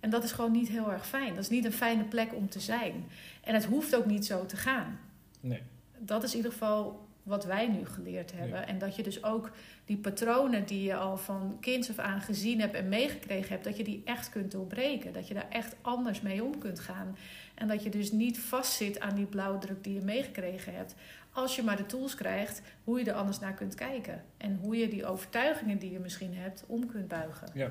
En 0.00 0.10
dat 0.10 0.24
is 0.24 0.32
gewoon 0.32 0.52
niet 0.52 0.68
heel 0.68 0.92
erg 0.92 1.06
fijn. 1.06 1.34
Dat 1.34 1.44
is 1.44 1.50
niet 1.50 1.64
een 1.64 1.72
fijne 1.72 2.04
plek 2.04 2.34
om 2.34 2.48
te 2.48 2.60
zijn. 2.60 3.04
En 3.40 3.54
het 3.54 3.64
hoeft 3.64 3.96
ook 3.96 4.06
niet 4.06 4.26
zo 4.26 4.46
te 4.46 4.56
gaan. 4.56 4.98
Nee. 5.40 5.62
Dat 5.98 6.22
is 6.22 6.30
in 6.30 6.36
ieder 6.36 6.52
geval 6.52 7.08
wat 7.22 7.44
wij 7.44 7.68
nu 7.68 7.86
geleerd 7.86 8.32
hebben. 8.32 8.66
En 8.66 8.78
dat 8.78 8.96
je 8.96 9.02
dus 9.02 9.24
ook 9.24 9.50
die 9.84 9.96
patronen 9.96 10.66
die 10.66 10.82
je 10.82 10.96
al 10.96 11.16
van 11.16 11.56
kinds 11.60 11.90
af 11.90 11.98
aan 11.98 12.20
gezien 12.20 12.60
hebt 12.60 12.74
en 12.74 12.88
meegekregen 12.88 13.48
hebt, 13.48 13.64
dat 13.64 13.76
je 13.76 13.84
die 13.84 14.02
echt 14.04 14.30
kunt 14.30 14.50
doorbreken. 14.50 15.12
Dat 15.12 15.28
je 15.28 15.34
daar 15.34 15.48
echt 15.50 15.76
anders 15.80 16.20
mee 16.20 16.44
om 16.44 16.58
kunt 16.58 16.80
gaan. 16.80 17.16
En 17.54 17.68
dat 17.68 17.82
je 17.82 17.90
dus 17.90 18.12
niet 18.12 18.38
vastzit 18.38 19.00
aan 19.00 19.14
die 19.14 19.26
blauwdruk 19.26 19.84
die 19.84 19.94
je 19.94 20.00
meegekregen 20.00 20.74
hebt. 20.74 20.94
Als 21.32 21.56
je 21.56 21.62
maar 21.62 21.76
de 21.76 21.86
tools 21.86 22.14
krijgt 22.14 22.62
hoe 22.84 22.98
je 22.98 23.04
er 23.04 23.16
anders 23.16 23.38
naar 23.38 23.54
kunt 23.54 23.74
kijken. 23.74 24.24
En 24.36 24.58
hoe 24.62 24.76
je 24.76 24.88
die 24.88 25.06
overtuigingen 25.06 25.78
die 25.78 25.92
je 25.92 25.98
misschien 25.98 26.34
hebt 26.34 26.64
om 26.66 26.86
kunt 26.86 27.08
buigen. 27.08 27.48
Ja. 27.54 27.70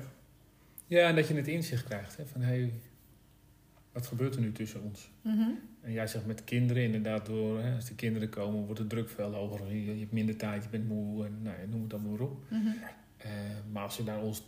Ja, 0.90 1.08
en 1.08 1.14
dat 1.14 1.28
je 1.28 1.34
het 1.34 1.48
inzicht 1.48 1.84
krijgt. 1.84 2.16
Hè, 2.16 2.26
van, 2.26 2.40
hey, 2.40 2.72
wat 3.92 4.06
gebeurt 4.06 4.34
er 4.34 4.40
nu 4.40 4.52
tussen 4.52 4.82
ons? 4.82 5.10
Mm-hmm. 5.22 5.58
En 5.80 5.92
jij 5.92 6.06
zegt 6.06 6.26
met 6.26 6.44
kinderen 6.44 6.82
inderdaad, 6.82 7.26
door, 7.26 7.62
hè, 7.62 7.74
als 7.74 7.84
de 7.84 7.94
kinderen 7.94 8.28
komen, 8.28 8.64
wordt 8.64 8.78
het 8.78 8.88
druk 8.88 9.08
veel 9.08 9.32
hoger. 9.32 9.74
Je, 9.74 9.98
hebt 9.98 10.12
minder 10.12 10.36
tijd, 10.36 10.62
je 10.62 10.68
bent 10.68 10.88
moe 10.88 11.24
en 11.24 11.42
nou, 11.42 11.56
noem 11.68 11.80
het 11.80 11.90
dan 11.90 12.10
maar 12.10 12.20
op. 12.20 12.44
Mm-hmm. 12.48 12.74
Uh, 13.24 13.30
maar 13.72 13.82
als 13.82 13.96
je 13.96 14.02
naar 14.02 14.20
ons 14.20 14.42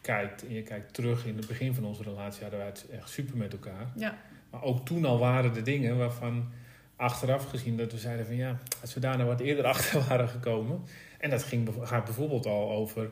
kijkt 0.00 0.46
en 0.46 0.54
je 0.54 0.62
kijkt 0.62 0.94
terug 0.94 1.26
in 1.26 1.36
het 1.36 1.46
begin 1.46 1.74
van 1.74 1.84
onze 1.84 2.02
relatie, 2.02 2.42
hadden 2.42 2.58
wij 2.58 2.68
het 2.68 2.88
echt 2.90 3.10
super 3.10 3.36
met 3.36 3.52
elkaar. 3.52 3.92
Ja. 3.96 4.18
Maar 4.50 4.62
ook 4.62 4.86
toen 4.86 5.04
al 5.04 5.18
waren 5.18 5.54
er 5.54 5.64
dingen 5.64 5.96
waarvan 5.96 6.48
achteraf 6.96 7.44
gezien 7.44 7.76
dat 7.76 7.92
we 7.92 7.98
zeiden 7.98 8.26
van 8.26 8.36
ja, 8.36 8.58
als 8.80 8.94
we 8.94 9.00
daar 9.00 9.16
nou 9.16 9.28
wat 9.28 9.40
eerder 9.40 9.64
achter 9.74 10.04
waren 10.08 10.28
gekomen. 10.28 10.80
En 11.18 11.30
dat 11.30 11.42
ging, 11.42 11.68
gaat 11.80 12.04
bijvoorbeeld 12.04 12.46
al 12.46 12.70
over 12.70 13.10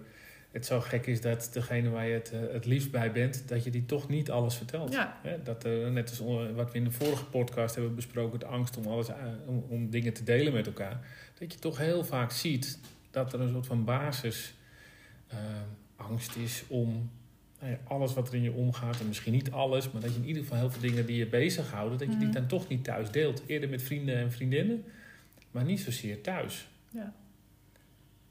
het 0.51 0.67
zo 0.67 0.81
gek 0.81 1.07
is 1.07 1.21
dat 1.21 1.51
degene 1.53 1.91
waar 1.91 2.07
je 2.07 2.15
het, 2.15 2.33
uh, 2.35 2.53
het 2.53 2.67
liefst 2.67 2.91
bij 2.91 3.13
bent, 3.13 3.49
dat 3.49 3.65
je 3.65 3.71
die 3.71 3.87
toch 3.87 4.09
niet 4.09 4.31
alles 4.31 4.55
vertelt. 4.55 4.93
Ja. 4.93 5.21
Dat, 5.45 5.67
uh, 5.67 5.89
net 5.89 6.09
als 6.09 6.19
wat 6.55 6.73
we 6.73 6.79
in 6.79 6.85
de 6.85 6.91
vorige 6.91 7.25
podcast 7.25 7.75
hebben 7.75 7.95
besproken, 7.95 8.39
de 8.39 8.47
angst 8.47 8.77
om, 8.77 8.87
alles, 8.87 9.09
uh, 9.09 9.15
om, 9.47 9.65
om, 9.69 9.91
dingen 9.91 10.13
te 10.13 10.25
delen 10.25 10.53
met 10.53 10.67
elkaar. 10.67 11.07
Dat 11.39 11.53
je 11.53 11.59
toch 11.59 11.79
heel 11.79 12.05
vaak 12.05 12.31
ziet 12.31 12.79
dat 13.11 13.33
er 13.33 13.41
een 13.41 13.51
soort 13.51 13.67
van 13.67 13.85
basis 13.85 14.55
angst 15.97 16.37
is 16.37 16.65
om 16.69 17.11
nou 17.61 17.73
ja, 17.73 17.79
alles 17.85 18.15
wat 18.15 18.29
er 18.29 18.35
in 18.35 18.43
je 18.43 18.53
omgaat, 18.53 19.01
en 19.01 19.07
misschien 19.07 19.33
niet 19.33 19.51
alles, 19.51 19.91
maar 19.91 20.03
dat 20.03 20.15
je 20.15 20.21
in 20.21 20.27
ieder 20.27 20.43
geval 20.43 20.59
heel 20.59 20.71
veel 20.71 20.81
dingen 20.81 21.07
die 21.07 21.17
je 21.17 21.27
bezighouden, 21.27 21.99
dat 21.99 22.09
je 22.09 22.17
die 22.17 22.27
mhm. 22.27 22.37
dan 22.37 22.47
toch 22.47 22.69
niet 22.69 22.85
thuis 22.85 23.11
deelt. 23.11 23.43
Eerder 23.47 23.69
met 23.69 23.83
vrienden 23.83 24.17
en 24.17 24.33
vriendinnen, 24.33 24.85
maar 25.51 25.65
niet 25.65 25.81
zozeer 25.81 26.21
thuis. 26.21 26.69
Ja. 26.89 27.15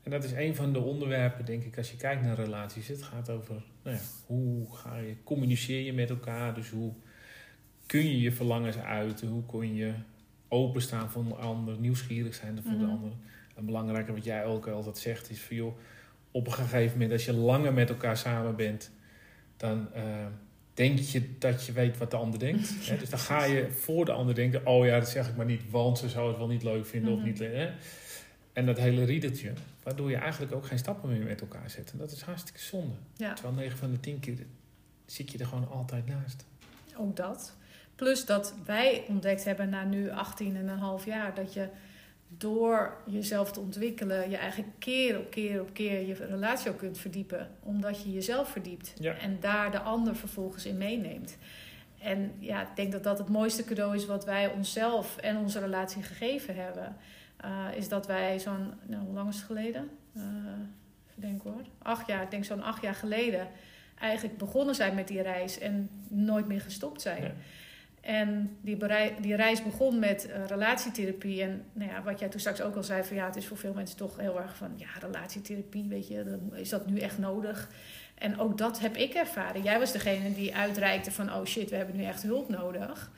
En 0.09 0.15
dat 0.21 0.23
is 0.23 0.31
een 0.31 0.55
van 0.55 0.73
de 0.73 0.79
onderwerpen, 0.79 1.45
denk 1.45 1.63
ik, 1.63 1.77
als 1.77 1.91
je 1.91 1.97
kijkt 1.97 2.21
naar 2.21 2.35
relaties. 2.35 2.87
Het 2.87 3.03
gaat 3.03 3.29
over 3.29 3.63
nou 3.83 3.95
ja, 3.95 4.01
hoe 4.25 4.75
ga 4.75 4.97
je, 4.97 5.15
communiceer 5.23 5.81
je 5.81 5.93
met 5.93 6.09
elkaar. 6.09 6.53
Dus 6.53 6.69
hoe 6.69 6.93
kun 7.85 8.07
je 8.07 8.19
je 8.19 8.31
verlangens 8.31 8.77
uiten? 8.77 9.27
Hoe 9.27 9.45
kun 9.45 9.75
je 9.75 9.93
openstaan 10.47 11.09
voor 11.09 11.25
een 11.25 11.35
ander, 11.35 11.79
nieuwsgierig 11.79 12.35
zijn 12.35 12.61
voor 12.63 12.71
mm 12.71 12.79
de 12.79 12.85
ander? 12.85 13.11
En 13.55 13.65
belangrijker 13.65 14.13
wat 14.13 14.23
jij 14.23 14.45
ook 14.45 14.67
altijd 14.67 14.97
zegt 14.97 15.29
is 15.29 15.41
van 15.41 15.55
joh, 15.55 15.77
op 16.31 16.45
een 16.45 16.53
gegeven 16.53 16.91
moment 16.91 17.11
als 17.11 17.25
je 17.25 17.33
langer 17.33 17.73
met 17.73 17.89
elkaar 17.89 18.17
samen 18.17 18.55
bent, 18.55 18.91
dan 19.57 19.89
uh, 19.95 20.25
denk 20.73 20.99
je 20.99 21.37
dat 21.39 21.65
je 21.65 21.71
weet 21.71 21.97
wat 21.97 22.11
de 22.11 22.17
ander 22.17 22.39
denkt. 22.39 22.73
hè? 22.87 22.97
Dus 22.97 23.09
dan 23.09 23.19
ga 23.19 23.43
je 23.43 23.71
voor 23.71 24.05
de 24.05 24.11
ander 24.11 24.35
denken, 24.35 24.65
oh 24.65 24.85
ja, 24.85 24.99
dat 24.99 25.09
zeg 25.09 25.29
ik 25.29 25.35
maar 25.35 25.45
niet, 25.45 25.69
want 25.69 25.97
ze 25.97 26.09
zou 26.09 26.27
het 26.27 26.37
wel 26.37 26.47
niet 26.47 26.63
leuk 26.63 26.85
vinden 26.85 27.11
of 27.11 27.19
mhm. 27.19 27.27
niet. 27.27 27.39
Hè? 27.39 27.69
En 28.59 28.65
dat 28.65 28.77
hele 28.77 29.03
riedeltje, 29.03 29.53
waardoor 29.83 30.09
je 30.09 30.15
eigenlijk 30.15 30.53
ook 30.53 30.65
geen 30.65 30.77
stappen 30.77 31.09
meer 31.09 31.23
met 31.23 31.41
elkaar 31.41 31.69
zet. 31.69 31.91
En 31.91 31.97
dat 31.97 32.11
is 32.11 32.21
hartstikke 32.21 32.59
zonde. 32.59 32.95
Ja. 33.15 33.33
Terwijl 33.33 33.55
9 33.55 33.77
van 33.77 33.91
de 33.91 33.99
10 33.99 34.19
keer 34.19 34.37
zit 35.05 35.31
je 35.31 35.37
er 35.37 35.45
gewoon 35.45 35.69
altijd 35.69 36.07
naast. 36.07 36.45
Ook 36.97 37.15
dat. 37.15 37.55
Plus 37.95 38.25
dat 38.25 38.53
wij 38.65 39.03
ontdekt 39.07 39.43
hebben 39.43 39.69
na 39.69 39.83
nu 39.83 40.09
18,5 40.09 41.05
jaar 41.05 41.35
dat 41.35 41.53
je 41.53 41.67
door 42.27 42.97
jezelf 43.05 43.51
te 43.51 43.59
ontwikkelen, 43.59 44.29
je 44.29 44.37
eigenlijk 44.37 44.71
keer 44.79 45.19
op 45.19 45.31
keer 45.31 45.61
op 45.61 45.73
keer 45.73 46.07
je 46.07 46.13
relatie 46.13 46.71
ook 46.71 46.77
kunt 46.77 46.97
verdiepen. 46.97 47.49
Omdat 47.59 48.03
je 48.03 48.13
jezelf 48.13 48.49
verdiept. 48.49 48.93
Ja. 48.99 49.13
En 49.13 49.37
daar 49.39 49.71
de 49.71 49.79
ander 49.79 50.15
vervolgens 50.15 50.65
in 50.65 50.77
meeneemt. 50.77 51.37
En 51.99 52.31
ja, 52.39 52.61
ik 52.61 52.75
denk 52.75 52.91
dat 52.91 53.03
dat 53.03 53.17
het 53.17 53.29
mooiste 53.29 53.63
cadeau 53.63 53.95
is 53.95 54.05
wat 54.05 54.25
wij 54.25 54.51
onszelf 54.51 55.17
en 55.17 55.37
onze 55.37 55.59
relatie 55.59 56.03
gegeven 56.03 56.55
hebben. 56.55 56.95
Uh, 57.45 57.77
is 57.77 57.89
dat 57.89 58.07
wij 58.07 58.39
zo'n, 58.39 58.73
nou, 58.85 59.03
hoe 59.03 59.13
lang 59.13 59.29
is 59.29 59.35
het 59.35 59.45
geleden? 59.45 59.89
Uh, 60.13 60.23
even 61.09 61.21
denken 61.21 61.51
hoor. 61.51 61.61
Acht 61.81 62.07
jaar, 62.07 62.23
ik 62.23 62.31
denk 62.31 62.45
zo'n 62.45 62.63
acht 62.63 62.81
jaar 62.81 62.95
geleden 62.95 63.47
eigenlijk 63.99 64.37
begonnen 64.37 64.75
zijn 64.75 64.95
met 64.95 65.07
die 65.07 65.21
reis 65.21 65.59
en 65.59 65.89
nooit 66.07 66.47
meer 66.47 66.61
gestopt 66.61 67.01
zijn. 67.01 67.33
En 68.01 68.57
die, 68.61 68.77
die 69.21 69.35
reis 69.35 69.63
begon 69.63 69.99
met 69.99 70.27
uh, 70.29 70.45
relatietherapie. 70.45 71.41
En 71.41 71.63
nou 71.73 71.91
ja, 71.91 72.03
wat 72.03 72.19
jij 72.19 72.29
toen 72.29 72.39
straks 72.39 72.61
ook 72.61 72.75
al 72.75 72.83
zei, 72.83 73.03
van 73.03 73.15
ja, 73.15 73.25
het 73.25 73.35
is 73.35 73.47
voor 73.47 73.57
veel 73.57 73.73
mensen 73.73 73.97
toch 73.97 74.17
heel 74.17 74.41
erg 74.41 74.55
van 74.55 74.71
ja, 74.75 74.87
relatietherapie, 74.99 75.87
weet 75.87 76.07
je, 76.07 76.37
is 76.53 76.69
dat 76.69 76.87
nu 76.87 76.99
echt 76.99 77.17
nodig? 77.17 77.69
En 78.15 78.39
ook 78.39 78.57
dat 78.57 78.79
heb 78.79 78.95
ik 78.95 79.13
ervaren. 79.13 79.63
Jij 79.63 79.79
was 79.79 79.91
degene 79.91 80.33
die 80.33 80.55
uitreikte 80.55 81.11
van 81.11 81.33
oh 81.33 81.45
shit, 81.45 81.69
we 81.69 81.75
hebben 81.75 81.95
nu 81.95 82.03
echt 82.03 82.23
hulp 82.23 82.49
nodig. 82.49 83.11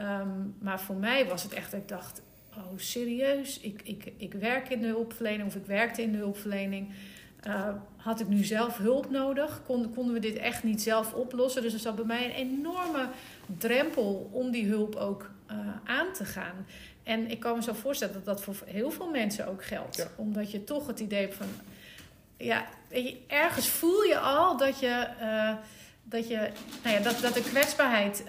Um, 0.00 0.56
maar 0.60 0.80
voor 0.80 0.96
mij 0.96 1.26
was 1.26 1.42
het 1.42 1.52
echt 1.52 1.74
ik 1.74 1.88
dacht, 1.88 2.22
oh 2.56 2.72
serieus, 2.76 3.60
ik, 3.60 3.80
ik, 3.84 4.12
ik 4.16 4.32
werk 4.32 4.68
in 4.68 4.80
de 4.80 4.86
hulpverlening 4.86 5.48
of 5.48 5.54
ik 5.54 5.66
werkte 5.66 6.02
in 6.02 6.12
de 6.12 6.18
hulpverlening. 6.18 6.88
Uh, 7.46 7.68
had 7.96 8.20
ik 8.20 8.28
nu 8.28 8.44
zelf 8.44 8.76
hulp 8.76 9.10
nodig? 9.10 9.62
Kon, 9.66 9.94
konden 9.94 10.14
we 10.14 10.20
dit 10.20 10.36
echt 10.36 10.62
niet 10.62 10.82
zelf 10.82 11.12
oplossen? 11.14 11.62
Dus 11.62 11.72
er 11.72 11.78
zat 11.78 11.96
bij 11.96 12.04
mij 12.04 12.24
een 12.24 12.30
enorme 12.30 13.08
drempel 13.58 14.30
om 14.32 14.50
die 14.50 14.66
hulp 14.66 14.94
ook 14.94 15.30
uh, 15.50 15.58
aan 15.84 16.12
te 16.12 16.24
gaan. 16.24 16.66
En 17.02 17.30
ik 17.30 17.40
kan 17.40 17.56
me 17.56 17.62
zo 17.62 17.72
voorstellen 17.72 18.14
dat 18.14 18.24
dat 18.24 18.42
voor 18.42 18.54
heel 18.66 18.90
veel 18.90 19.10
mensen 19.10 19.46
ook 19.46 19.64
geldt. 19.64 19.96
Ja. 19.96 20.08
Omdat 20.16 20.50
je 20.50 20.64
toch 20.64 20.86
het 20.86 21.00
idee 21.00 21.20
hebt 21.20 21.34
van... 21.34 21.46
Ja, 22.36 22.66
weet 22.88 23.08
je, 23.08 23.18
ergens 23.26 23.68
voel 23.68 24.02
je 24.02 24.18
al 24.18 24.56
dat 24.56 24.78
je... 24.80 25.06
Uh, 25.20 25.54
dat, 26.02 26.28
je 26.28 26.50
nou 26.82 26.96
ja, 26.96 27.02
dat, 27.02 27.20
dat 27.20 27.34
de 27.34 27.42
kwetsbaarheid 27.42 28.24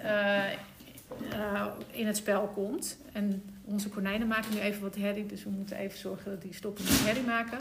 in 1.90 2.06
het 2.06 2.16
spel 2.16 2.46
komt. 2.46 2.98
En 3.12 3.51
onze 3.72 3.88
konijnen 3.88 4.28
maken 4.28 4.54
nu 4.54 4.60
even 4.60 4.82
wat 4.82 4.94
herrie. 4.94 5.26
Dus 5.26 5.44
we 5.44 5.50
moeten 5.50 5.76
even 5.76 5.98
zorgen 5.98 6.30
dat 6.30 6.42
die 6.42 6.54
stoppen 6.54 6.84
met 6.84 7.04
herrie 7.04 7.22
maken. 7.22 7.58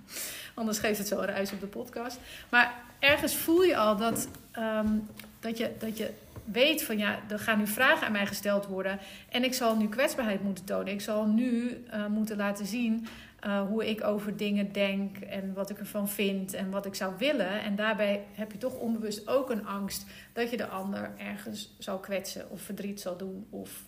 Anders 0.54 0.78
geeft 0.78 0.98
het 0.98 1.08
zo 1.08 1.20
ruis 1.20 1.52
op 1.52 1.60
de 1.60 1.66
podcast. 1.66 2.18
Maar 2.50 2.74
ergens 2.98 3.36
voel 3.36 3.62
je 3.62 3.76
al 3.76 3.96
dat, 3.96 4.28
um, 4.58 5.08
dat, 5.40 5.58
je, 5.58 5.70
dat 5.78 5.98
je 5.98 6.10
weet 6.44 6.82
van 6.82 6.98
ja, 6.98 7.18
er 7.28 7.38
gaan 7.38 7.58
nu 7.58 7.66
vragen 7.66 8.06
aan 8.06 8.12
mij 8.12 8.26
gesteld 8.26 8.66
worden. 8.66 8.98
En 9.28 9.44
ik 9.44 9.54
zal 9.54 9.76
nu 9.76 9.88
kwetsbaarheid 9.88 10.42
moeten 10.42 10.64
tonen. 10.64 10.92
Ik 10.92 11.00
zal 11.00 11.26
nu 11.26 11.84
uh, 11.94 12.06
moeten 12.06 12.36
laten 12.36 12.66
zien 12.66 13.06
uh, 13.46 13.62
hoe 13.66 13.88
ik 13.88 14.04
over 14.04 14.36
dingen 14.36 14.72
denk 14.72 15.18
en 15.18 15.52
wat 15.52 15.70
ik 15.70 15.78
ervan 15.78 16.08
vind 16.08 16.54
en 16.54 16.70
wat 16.70 16.86
ik 16.86 16.94
zou 16.94 17.14
willen. 17.18 17.62
En 17.62 17.76
daarbij 17.76 18.24
heb 18.32 18.52
je 18.52 18.58
toch 18.58 18.74
onbewust 18.74 19.28
ook 19.28 19.50
een 19.50 19.66
angst 19.66 20.06
dat 20.32 20.50
je 20.50 20.56
de 20.56 20.66
ander 20.66 21.10
ergens 21.16 21.74
zal 21.78 21.98
kwetsen 21.98 22.50
of 22.50 22.60
verdriet 22.60 23.00
zal 23.00 23.16
doen. 23.16 23.46
Of 23.50 23.82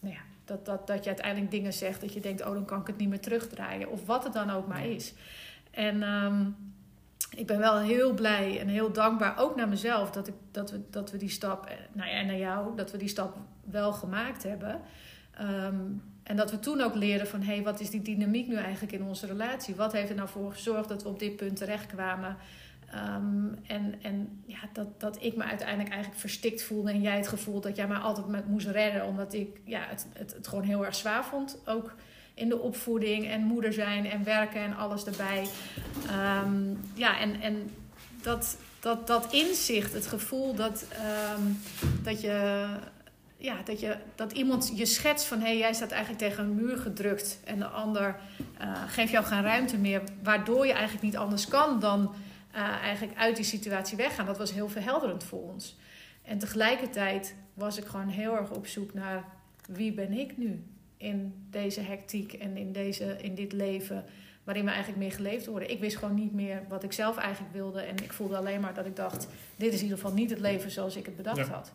nou 0.00 0.14
ja, 0.14 0.20
dat, 0.48 0.66
dat, 0.66 0.86
dat 0.86 1.04
je 1.04 1.10
uiteindelijk 1.10 1.50
dingen 1.50 1.72
zegt 1.72 2.00
dat 2.00 2.12
je 2.12 2.20
denkt, 2.20 2.46
oh 2.46 2.52
dan 2.52 2.64
kan 2.64 2.80
ik 2.80 2.86
het 2.86 2.96
niet 2.96 3.08
meer 3.08 3.20
terugdraaien. 3.20 3.90
Of 3.90 4.06
wat 4.06 4.24
het 4.24 4.32
dan 4.32 4.50
ook 4.50 4.66
maar 4.66 4.86
is. 4.86 5.14
En 5.70 6.02
um, 6.02 6.56
ik 7.36 7.46
ben 7.46 7.58
wel 7.58 7.78
heel 7.78 8.14
blij 8.14 8.60
en 8.60 8.68
heel 8.68 8.92
dankbaar, 8.92 9.38
ook 9.38 9.56
naar 9.56 9.68
mezelf, 9.68 10.10
dat, 10.10 10.28
ik, 10.28 10.34
dat, 10.50 10.70
we, 10.70 10.80
dat 10.90 11.10
we 11.10 11.16
die 11.16 11.28
stap, 11.28 11.70
nou 11.92 12.10
ja, 12.10 12.16
en 12.16 12.26
naar 12.26 12.38
jou, 12.38 12.76
dat 12.76 12.90
we 12.90 12.98
die 12.98 13.08
stap 13.08 13.36
wel 13.64 13.92
gemaakt 13.92 14.42
hebben. 14.42 14.80
Um, 15.40 16.02
en 16.22 16.36
dat 16.36 16.50
we 16.50 16.58
toen 16.58 16.80
ook 16.80 16.94
leerden 16.94 17.26
van, 17.26 17.40
hé, 17.40 17.54
hey, 17.54 17.62
wat 17.62 17.80
is 17.80 17.90
die 17.90 18.02
dynamiek 18.02 18.48
nu 18.48 18.54
eigenlijk 18.54 18.92
in 18.92 19.02
onze 19.02 19.26
relatie? 19.26 19.74
Wat 19.74 19.92
heeft 19.92 20.10
er 20.10 20.16
nou 20.16 20.28
voor 20.28 20.52
gezorgd 20.52 20.88
dat 20.88 21.02
we 21.02 21.08
op 21.08 21.18
dit 21.18 21.36
punt 21.36 21.56
terechtkwamen? 21.56 22.36
Um, 22.94 23.58
en 23.66 23.94
en 24.02 24.42
ja, 24.46 24.58
dat, 24.72 25.00
dat 25.00 25.22
ik 25.22 25.36
me 25.36 25.44
uiteindelijk 25.44 25.90
eigenlijk 25.90 26.20
verstikt 26.20 26.62
voelde 26.62 26.90
en 26.90 27.00
jij 27.00 27.16
het 27.16 27.28
gevoel 27.28 27.60
dat 27.60 27.76
jij 27.76 27.86
mij 27.86 27.96
altijd 27.96 28.26
met 28.26 28.48
moest 28.48 28.66
redden, 28.66 29.04
omdat 29.04 29.34
ik 29.34 29.60
ja, 29.64 29.80
het, 29.88 30.06
het, 30.12 30.34
het 30.34 30.48
gewoon 30.48 30.64
heel 30.64 30.84
erg 30.84 30.94
zwaar 30.94 31.24
vond. 31.24 31.58
Ook 31.64 31.94
in 32.34 32.48
de 32.48 32.58
opvoeding 32.58 33.28
en 33.28 33.40
moeder 33.40 33.72
zijn 33.72 34.10
en 34.10 34.24
werken 34.24 34.60
en 34.60 34.76
alles 34.76 35.04
erbij. 35.04 35.46
Um, 36.44 36.80
ja, 36.94 37.18
en, 37.18 37.40
en 37.40 37.70
dat, 38.22 38.58
dat, 38.80 39.06
dat 39.06 39.32
inzicht, 39.32 39.92
het 39.92 40.06
gevoel 40.06 40.54
dat, 40.54 40.84
um, 41.36 41.60
dat 42.02 42.20
je. 42.20 42.66
Ja, 43.40 43.56
dat, 43.64 43.80
je, 43.80 43.96
dat 44.14 44.32
iemand 44.32 44.72
je 44.74 44.86
schetst 44.86 45.26
van 45.26 45.38
hé, 45.38 45.46
hey, 45.46 45.58
jij 45.58 45.72
staat 45.72 45.90
eigenlijk 45.90 46.22
tegen 46.22 46.44
een 46.44 46.54
muur 46.54 46.78
gedrukt 46.78 47.40
en 47.44 47.58
de 47.58 47.66
ander 47.66 48.16
uh, 48.60 48.82
geeft 48.86 49.12
jou 49.12 49.24
geen 49.24 49.42
ruimte 49.42 49.76
meer, 49.76 50.02
waardoor 50.22 50.66
je 50.66 50.72
eigenlijk 50.72 51.02
niet 51.02 51.16
anders 51.16 51.48
kan 51.48 51.80
dan 51.80 52.14
uh, 52.54 52.60
eigenlijk 52.60 53.18
uit 53.18 53.36
die 53.36 53.44
situatie 53.44 53.96
weggaan. 53.96 54.26
Dat 54.26 54.38
was 54.38 54.52
heel 54.52 54.68
verhelderend 54.68 55.24
voor 55.24 55.42
ons. 55.52 55.76
En 56.22 56.38
tegelijkertijd 56.38 57.34
was 57.54 57.78
ik 57.78 57.84
gewoon 57.84 58.08
heel 58.08 58.36
erg 58.36 58.50
op 58.50 58.66
zoek 58.66 58.94
naar 58.94 59.24
wie 59.66 59.92
ben 59.92 60.12
ik 60.12 60.36
nu? 60.36 60.64
in 60.98 61.46
deze 61.50 61.80
hectiek 61.80 62.32
en 62.32 62.56
in, 62.56 62.72
deze, 62.72 63.16
in 63.20 63.34
dit 63.34 63.52
leven 63.52 64.04
waarin 64.44 64.64
we 64.64 64.70
eigenlijk 64.70 65.00
meer 65.00 65.12
geleefd 65.12 65.46
worden. 65.46 65.70
Ik 65.70 65.80
wist 65.80 65.96
gewoon 65.96 66.14
niet 66.14 66.32
meer 66.32 66.62
wat 66.68 66.82
ik 66.82 66.92
zelf 66.92 67.16
eigenlijk 67.16 67.52
wilde. 67.52 67.80
En 67.80 67.96
ik 67.96 68.12
voelde 68.12 68.36
alleen 68.36 68.60
maar 68.60 68.74
dat 68.74 68.86
ik 68.86 68.96
dacht, 68.96 69.28
dit 69.56 69.72
is 69.72 69.78
in 69.78 69.82
ieder 69.82 69.98
geval 69.98 70.14
niet 70.14 70.30
het 70.30 70.40
leven 70.40 70.70
zoals 70.70 70.96
ik 70.96 71.06
het 71.06 71.16
bedacht 71.16 71.36
Ja. 71.36 71.44
had. 71.44 71.72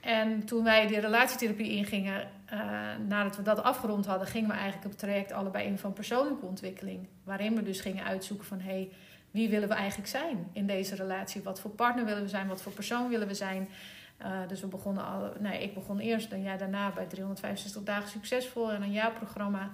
En 0.00 0.44
toen 0.44 0.64
wij 0.64 0.86
die 0.86 0.98
relatietherapie 0.98 1.70
ingingen, 1.70 2.28
eh, 2.44 2.60
nadat 3.08 3.36
we 3.36 3.42
dat 3.42 3.62
afgerond 3.62 4.06
hadden, 4.06 4.26
gingen 4.26 4.48
we 4.48 4.54
eigenlijk 4.54 4.84
op 4.84 4.90
het 4.90 5.00
traject 5.00 5.32
allebei 5.32 5.66
in 5.66 5.78
van 5.78 5.92
persoonlijke 5.92 6.46
ontwikkeling. 6.46 7.06
Waarin 7.24 7.54
we 7.54 7.62
dus 7.62 7.80
gingen 7.80 8.04
uitzoeken 8.04 8.46
van, 8.46 8.60
hé, 8.60 8.70
hey, 8.70 8.90
wie 9.32 9.48
willen 9.48 9.68
we 9.68 9.74
eigenlijk 9.74 10.08
zijn 10.08 10.48
in 10.52 10.66
deze 10.66 10.94
relatie? 10.94 11.42
Wat 11.42 11.60
voor 11.60 11.70
partner 11.70 12.04
willen 12.04 12.22
we 12.22 12.28
zijn? 12.28 12.48
Wat 12.48 12.62
voor 12.62 12.72
persoon 12.72 13.08
willen 13.08 13.26
we 13.26 13.34
zijn? 13.34 13.68
Uh, 14.22 14.48
dus 14.48 14.60
we 14.60 14.66
begonnen 14.66 15.04
al, 15.04 15.32
nee, 15.38 15.62
ik 15.62 15.74
begon 15.74 15.98
eerst 15.98 16.32
een 16.32 16.42
jaar 16.42 16.58
daarna 16.58 16.90
bij 16.90 17.06
365 17.06 17.82
dagen 17.82 18.08
succesvol 18.08 18.72
en 18.72 18.82
een 18.82 18.92
jaarprogramma. 18.92 19.70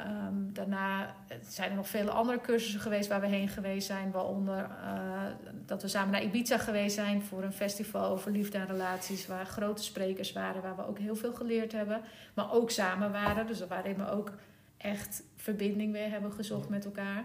Um, 0.00 0.50
daarna 0.52 1.14
zijn 1.48 1.70
er 1.70 1.76
nog 1.76 1.88
vele 1.88 2.10
andere 2.10 2.40
cursussen 2.40 2.80
geweest 2.80 3.08
waar 3.08 3.20
we 3.20 3.26
heen 3.26 3.48
geweest 3.48 3.86
zijn. 3.86 4.10
Waaronder 4.10 4.58
uh, 4.58 5.22
dat 5.66 5.82
we 5.82 5.88
samen 5.88 6.12
naar 6.12 6.22
Ibiza 6.22 6.58
geweest 6.58 6.94
zijn 6.94 7.22
voor 7.22 7.42
een 7.42 7.52
festival 7.52 8.10
over 8.10 8.30
liefde 8.30 8.58
en 8.58 8.66
relaties. 8.66 9.26
Waar 9.26 9.46
grote 9.46 9.82
sprekers 9.82 10.32
waren, 10.32 10.62
waar 10.62 10.76
we 10.76 10.86
ook 10.86 10.98
heel 10.98 11.16
veel 11.16 11.32
geleerd 11.32 11.72
hebben. 11.72 12.00
Maar 12.34 12.52
ook 12.52 12.70
samen 12.70 13.12
waren, 13.12 13.46
dus 13.46 13.66
waarin 13.66 13.96
we 13.96 14.10
ook 14.10 14.32
echt 14.76 15.22
verbinding 15.36 15.92
weer 15.92 16.10
hebben 16.10 16.32
gezocht 16.32 16.68
met 16.68 16.84
elkaar. 16.84 17.24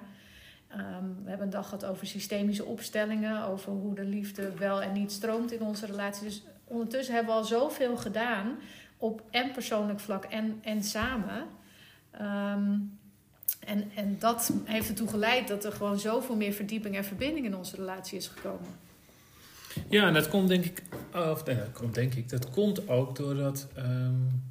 Um, 0.78 1.24
we 1.24 1.30
hebben 1.30 1.48
een 1.48 1.54
dag 1.54 1.70
gehad 1.70 1.86
over 1.86 2.08
systemische 2.08 2.66
opstellingen, 2.66 3.44
over 3.44 3.72
hoe 3.72 3.96
de 3.96 4.04
liefde 4.04 4.52
wel 4.58 4.82
en 4.82 4.94
niet 4.94 5.12
stroomt 5.12 5.52
in 5.52 5.62
onze 5.62 5.86
relatie. 5.86 6.24
Dus 6.24 6.44
ondertussen 6.64 7.14
hebben 7.16 7.34
we 7.34 7.40
al 7.40 7.46
zoveel 7.46 7.98
gedaan 7.98 8.60
op 8.98 9.24
en 9.30 9.52
persoonlijk 9.52 10.00
vlak 10.00 10.24
en, 10.24 10.60
en 10.62 10.84
samen. 10.84 11.46
Um, 12.22 13.00
en, 13.60 13.92
en 13.96 14.16
dat 14.20 14.54
heeft 14.64 14.90
ertoe 14.90 15.08
geleid 15.08 15.48
dat 15.48 15.66
er 15.66 15.72
gewoon 15.72 16.00
zoveel 16.00 16.36
meer 16.36 16.54
verdieping 16.54 16.96
en 16.96 17.06
verbinding 17.06 17.46
in 17.46 17.56
onze 17.56 17.76
relatie 17.76 18.18
is 18.18 18.28
gekomen. 18.28 18.70
Ja, 19.90 20.08
en 20.08 20.14
dat 20.14 20.30
komt 20.30 20.48
denk 20.48 20.66
ik, 20.66 20.84
of 21.14 21.44
dat 21.44 21.72
komt 21.74 21.96
denk 21.96 22.14
ik, 22.14 22.30
dat 22.30 22.50
komt 22.50 22.88
ook 22.88 23.16
doordat, 23.16 23.68
um, 23.78 24.44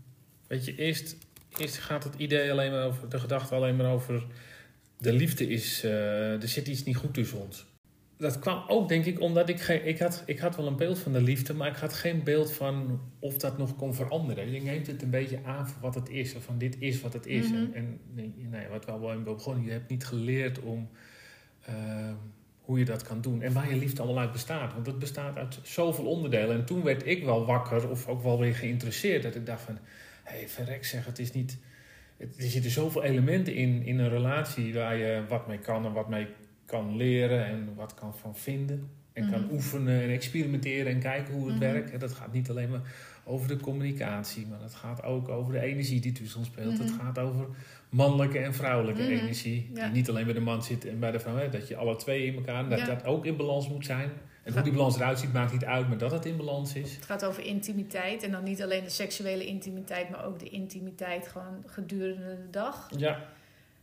weet 0.46 0.64
je, 0.64 0.74
eerst, 0.74 1.16
eerst 1.56 1.78
gaat 1.78 2.04
het 2.04 2.14
idee 2.14 2.50
alleen 2.50 2.70
maar 2.70 2.84
over, 2.84 3.08
de 3.08 3.20
gedachte 3.20 3.54
alleen 3.54 3.76
maar 3.76 3.92
over, 3.92 4.26
de 5.00 5.12
liefde 5.12 5.48
is, 5.48 5.84
uh, 5.84 6.42
er 6.42 6.48
zit 6.48 6.68
iets 6.68 6.84
niet 6.84 6.96
goed 6.96 7.14
tussen 7.14 7.40
ons. 7.40 7.66
Dat 8.16 8.38
kwam 8.38 8.64
ook 8.68 8.88
denk 8.88 9.04
ik 9.04 9.20
omdat 9.20 9.48
ik 9.48 9.60
geen, 9.60 9.86
ik 9.86 9.98
had, 9.98 10.22
ik 10.26 10.38
had 10.38 10.56
wel 10.56 10.66
een 10.66 10.76
beeld 10.76 10.98
van 10.98 11.12
de 11.12 11.22
liefde, 11.22 11.54
maar 11.54 11.68
ik 11.68 11.76
had 11.76 11.92
geen 11.92 12.22
beeld 12.22 12.52
van 12.52 13.00
of 13.18 13.36
dat 13.36 13.58
nog 13.58 13.76
kon 13.76 13.94
veranderen. 13.94 14.52
Je 14.52 14.62
neemt 14.62 14.86
het 14.86 15.02
een 15.02 15.10
beetje 15.10 15.38
aan 15.44 15.68
voor 15.68 15.80
wat 15.80 15.94
het 15.94 16.08
is, 16.08 16.34
of 16.34 16.44
van 16.44 16.58
dit 16.58 16.76
is 16.78 17.00
wat 17.00 17.12
het 17.12 17.26
is. 17.26 17.48
Mhm. 17.48 17.54
En, 17.54 18.00
en 18.16 18.34
nee, 18.50 18.68
wat 18.68 18.84
we 18.84 18.90
al 18.90 19.22
begonnen, 19.22 19.64
je 19.64 19.70
hebt 19.70 19.90
niet 19.90 20.06
geleerd 20.06 20.60
om 20.60 20.88
uh, 21.68 22.12
hoe 22.60 22.78
je 22.78 22.84
dat 22.84 23.02
kan 23.02 23.20
doen 23.20 23.42
en 23.42 23.52
waar 23.52 23.70
je 23.70 23.76
liefde 23.76 24.02
allemaal 24.02 24.22
uit 24.22 24.32
bestaat. 24.32 24.72
Want 24.72 24.86
het 24.86 24.98
bestaat 24.98 25.36
uit 25.36 25.58
zoveel 25.62 26.06
onderdelen. 26.06 26.56
En 26.56 26.64
toen 26.64 26.82
werd 26.82 27.06
ik 27.06 27.24
wel 27.24 27.46
wakker 27.46 27.90
of 27.90 28.08
ook 28.08 28.22
wel 28.22 28.38
weer 28.38 28.54
geïnteresseerd. 28.54 29.22
Dat 29.22 29.34
ik 29.34 29.46
dacht 29.46 29.62
van, 29.62 29.78
hé, 30.24 30.36
hey, 30.36 30.48
verrek 30.48 30.84
zeg, 30.84 31.06
het 31.06 31.18
is 31.18 31.32
niet... 31.32 31.58
Het, 32.20 32.36
er 32.38 32.50
zitten 32.50 32.70
zoveel 32.70 33.02
elementen 33.02 33.54
in, 33.54 33.82
in 33.84 33.98
een 33.98 34.08
relatie 34.08 34.74
waar 34.74 34.96
je 34.96 35.22
wat 35.28 35.46
mee 35.46 35.58
kan 35.58 35.86
en 35.86 35.92
wat 35.92 36.08
mee 36.08 36.26
kan 36.66 36.96
leren 36.96 37.44
en 37.46 37.68
wat 37.74 37.94
kan 37.94 38.14
van 38.16 38.36
vinden. 38.36 38.88
En 39.12 39.30
kan 39.30 39.40
Mhm. 39.44 39.52
oefenen 39.52 40.02
en 40.02 40.10
experimenteren 40.10 40.92
en 40.92 41.00
kijken 41.00 41.34
hoe 41.34 41.46
het 41.46 41.54
Mhm. 41.60 41.72
werkt. 41.72 41.90
En 41.90 41.98
dat 41.98 42.12
gaat 42.12 42.32
niet 42.32 42.50
alleen 42.50 42.70
maar 42.70 42.80
over 43.24 43.48
de 43.48 43.56
communicatie, 43.56 44.46
maar 44.46 44.60
het 44.62 44.74
gaat 44.74 45.02
ook 45.02 45.28
over 45.28 45.52
de 45.52 45.60
energie 45.60 46.00
die 46.00 46.12
tussen 46.12 46.38
ons 46.38 46.48
speelt. 46.48 46.78
Het 46.78 46.90
Mhm. 46.90 46.98
gaat 47.00 47.18
over 47.18 47.46
mannelijke 47.88 48.38
en 48.38 48.54
vrouwelijke 48.54 49.06
energie, 49.06 49.70
Ja. 49.74 49.84
die 49.84 49.92
niet 49.92 50.08
alleen 50.08 50.24
bij 50.24 50.34
de 50.34 50.40
man 50.40 50.62
zit 50.62 50.86
en 50.86 50.98
bij 50.98 51.10
de 51.10 51.20
vrouw, 51.20 51.36
hè, 51.36 51.48
dat 51.48 51.68
je 51.68 51.76
alle 51.76 51.96
twee 51.96 52.26
in 52.26 52.34
elkaar, 52.34 52.68
dat 52.68 52.78
Ja. 52.78 52.86
dat 52.86 53.04
ook 53.04 53.26
in 53.26 53.36
balans 53.36 53.68
moet 53.68 53.84
zijn. 53.84 54.10
En 54.50 54.54
hoe 54.62 54.62
die 54.70 54.72
balans 54.78 54.96
eruit 54.96 55.18
ziet, 55.18 55.32
maakt 55.32 55.52
niet 55.52 55.64
uit, 55.64 55.88
maar 55.88 55.98
dat 55.98 56.10
het 56.10 56.24
in 56.26 56.36
balans 56.36 56.74
is. 56.74 56.94
Het 56.94 57.04
gaat 57.04 57.24
over 57.24 57.44
intimiteit. 57.44 58.22
En 58.22 58.30
dan 58.30 58.42
niet 58.44 58.62
alleen 58.62 58.84
de 58.84 58.90
seksuele 58.90 59.46
intimiteit, 59.46 60.10
maar 60.10 60.24
ook 60.24 60.38
de 60.38 60.48
intimiteit 60.48 61.28
gewoon 61.28 61.62
gedurende 61.66 62.36
de 62.36 62.50
dag. 62.50 62.88
Ja, 62.96 63.28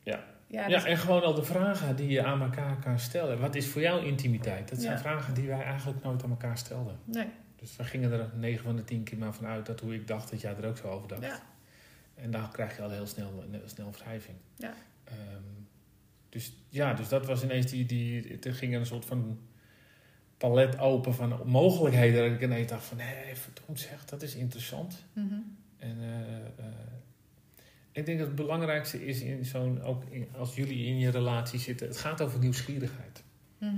Ja, 0.04 0.24
ja, 0.48 0.68
dus- 0.68 0.84
en 0.84 0.98
gewoon 0.98 1.24
al 1.24 1.34
de 1.34 1.44
vragen 1.44 1.96
die 1.96 2.08
je 2.10 2.24
aan 2.24 2.42
elkaar 2.42 2.78
kan 2.80 3.00
stellen. 3.00 3.40
Wat 3.40 3.56
is 3.56 3.68
voor 3.68 3.82
jou 3.82 4.06
intimiteit? 4.06 4.70
Dat 4.70 4.80
zijn 4.82 4.94
Ja. 4.94 5.00
vragen 5.00 5.34
die 5.34 5.48
wij 5.48 5.62
eigenlijk 5.64 6.04
nooit 6.04 6.24
aan 6.24 6.30
elkaar 6.30 6.58
stelden. 6.58 6.98
nee. 7.04 7.28
Dus 7.56 7.76
we 7.76 7.84
gingen 7.84 8.12
er 8.12 8.30
9 8.36 8.64
van 8.64 8.76
de 8.76 8.84
10 8.84 9.04
keer 9.04 9.18
maar 9.18 9.34
vanuit 9.34 9.66
dat 9.66 9.80
hoe 9.80 9.94
ik 9.96 10.08
dacht 10.08 10.30
dat 10.32 10.42
jij 10.42 10.56
er 10.56 10.68
ook 10.68 10.78
zo 10.78 10.88
over 10.88 11.08
dacht. 11.08 11.22
Ja. 11.22 11.40
En 12.16 12.32
dan 12.32 12.52
krijg 12.52 12.76
je 12.76 12.82
al 12.82 12.90
heel 12.90 13.08
snel, 13.08 13.44
snel 13.66 13.92
wrijving. 13.92 14.38
Ja. 14.56 14.74
Ehm, 15.04 15.16
dus 16.30 16.54
ja, 16.70 16.94
dus 16.94 17.08
dat 17.10 17.26
was 17.26 17.44
ineens 17.44 17.66
die, 17.72 17.86
die, 17.86 18.40
er 18.40 18.54
ging 18.54 18.76
een 18.76 18.86
soort 18.86 19.06
van 19.06 19.40
palet 20.38 20.80
open 20.80 21.14
van 21.14 21.42
mogelijkheden. 21.46 22.24
Dat 22.24 22.32
ik 22.32 22.42
ineens 22.42 22.68
dacht 22.70 22.86
van, 22.86 23.00
hé, 23.00 23.36
verdomd 23.36 23.80
zeg, 23.80 24.06
dat 24.06 24.22
is 24.22 24.36
interessant. 24.36 25.04
Mhm. 25.14 25.34
En 25.78 25.98
eh, 26.02 26.36
eh, 26.66 26.74
ik 27.92 28.06
denk 28.06 28.18
dat 28.18 28.28
het 28.28 28.36
belangrijkste 28.36 29.06
is 29.06 29.22
in 29.22 29.46
zo'n, 29.46 29.82
ook 29.82 30.04
in- 30.10 30.28
als 30.38 30.56
jullie 30.56 30.86
in 30.86 31.00
je 31.00 31.10
relatie 31.10 31.60
zitten, 31.60 31.88
het 31.88 31.98
gaat 31.98 32.22
over 32.22 32.40
nieuwsgierigheid. 32.40 33.24
Mhm. 33.58 33.76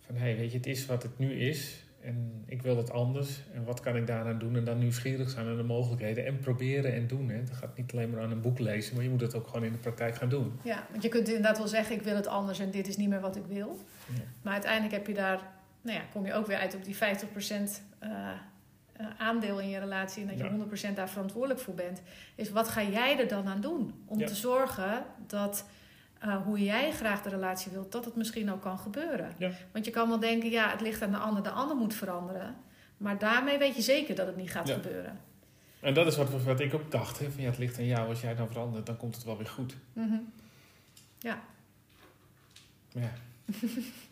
Van 0.00 0.14
hé, 0.14 0.20
hey, 0.20 0.36
weet 0.36 0.50
je, 0.50 0.56
het 0.56 0.66
is 0.66 0.86
wat 0.86 1.02
het 1.02 1.18
nu 1.18 1.32
is 1.32 1.84
en 2.08 2.44
ik 2.46 2.62
wil 2.62 2.76
het 2.76 2.90
anders. 2.90 3.40
En 3.54 3.64
wat 3.64 3.80
kan 3.80 3.96
ik 3.96 4.06
daaraan 4.06 4.38
doen? 4.38 4.56
En 4.56 4.64
dan 4.64 4.78
nieuwsgierig 4.78 5.30
zijn 5.30 5.46
naar 5.46 5.56
de 5.56 5.62
mogelijkheden 5.62 6.26
en 6.26 6.38
proberen 6.38 6.94
en 6.94 7.06
doen. 7.06 7.28
Hè. 7.28 7.36
Het 7.36 7.50
gaat 7.50 7.76
niet 7.76 7.92
alleen 7.92 8.10
maar 8.10 8.20
aan 8.20 8.30
een 8.30 8.40
boek 8.40 8.58
lezen, 8.58 8.94
maar 8.94 9.04
je 9.04 9.10
moet 9.10 9.20
het 9.20 9.34
ook 9.34 9.46
gewoon 9.46 9.64
in 9.64 9.72
de 9.72 9.78
praktijk 9.78 10.14
gaan 10.16 10.28
doen. 10.28 10.52
Ja, 10.62 10.86
want 10.90 11.02
je 11.02 11.08
kunt 11.08 11.26
inderdaad 11.28 11.58
wel 11.58 11.68
zeggen, 11.68 11.96
ik 11.96 12.02
wil 12.02 12.14
het 12.16 12.26
anders 12.26 12.58
en 12.58 12.70
dit 12.70 12.88
is 12.88 12.96
niet 12.96 13.08
meer 13.08 13.20
wat 13.20 13.36
ik 13.36 13.44
wil. 13.48 13.78
Ja. 14.14 14.20
Maar 14.42 14.52
uiteindelijk 14.52 14.92
heb 14.92 15.06
je 15.06 15.14
daar, 15.14 15.42
nou 15.82 15.98
ja, 15.98 16.04
kom 16.12 16.26
je 16.26 16.34
ook 16.34 16.46
weer 16.46 16.56
uit 16.58 16.74
op 16.74 16.84
die 16.84 16.96
50% 16.96 16.98
eh, 16.98 18.10
eh, 18.92 19.06
aandeel 19.18 19.60
in 19.60 19.68
je 19.68 19.78
relatie 19.78 20.22
en 20.22 20.28
dat 20.28 20.38
je 20.38 20.44
Ja. 20.44 20.90
100% 20.90 20.94
daar 20.96 21.08
verantwoordelijk 21.08 21.60
voor 21.60 21.74
bent. 21.74 22.02
Is 22.34 22.50
wat 22.50 22.68
ga 22.68 22.82
jij 22.82 23.18
er 23.18 23.28
dan 23.28 23.46
aan 23.46 23.60
doen? 23.60 23.94
Om 24.06 24.18
Ja. 24.18 24.26
te 24.26 24.34
zorgen 24.34 25.04
dat 25.26 25.64
eh, 26.18 26.36
hoe 26.44 26.64
jij 26.64 26.90
graag 26.92 27.22
de 27.22 27.28
relatie 27.28 27.72
wilt, 27.72 27.92
dat 27.92 28.04
het 28.04 28.16
misschien 28.16 28.52
ook 28.52 28.62
kan 28.62 28.78
gebeuren. 28.78 29.32
Ja. 29.38 29.50
Want 29.72 29.84
je 29.84 29.90
kan 29.90 30.08
wel 30.08 30.18
denken, 30.20 30.50
ja, 30.50 30.70
het 30.70 30.80
ligt 30.80 31.02
aan 31.02 31.10
de 31.10 31.16
ander, 31.16 31.42
de 31.42 31.50
ander 31.50 31.76
moet 31.76 31.94
veranderen. 31.94 32.56
Maar 32.96 33.18
daarmee 33.18 33.58
weet 33.58 33.76
je 33.76 33.82
zeker 33.82 34.14
dat 34.14 34.26
het 34.26 34.36
niet 34.36 34.50
gaat 34.50 34.68
Ja. 34.68 34.74
gebeuren. 34.74 35.18
En 35.80 35.94
dat 35.94 36.06
is 36.06 36.16
wat, 36.16 36.42
wat 36.42 36.60
ik 36.60 36.74
ook 36.74 36.90
dacht. 36.90 37.18
Hè. 37.18 37.30
Van, 37.30 37.42
ja, 37.42 37.48
het 37.48 37.58
ligt 37.58 37.78
aan 37.78 37.86
jou. 37.86 38.08
Als 38.08 38.20
jij 38.20 38.34
dan 38.34 38.48
verandert, 38.48 38.86
dan 38.86 38.96
komt 38.96 39.14
het 39.14 39.24
wel 39.24 39.36
weer 39.36 39.46
goed. 39.46 39.74
Maar 39.92 40.08
ja, 41.18 41.42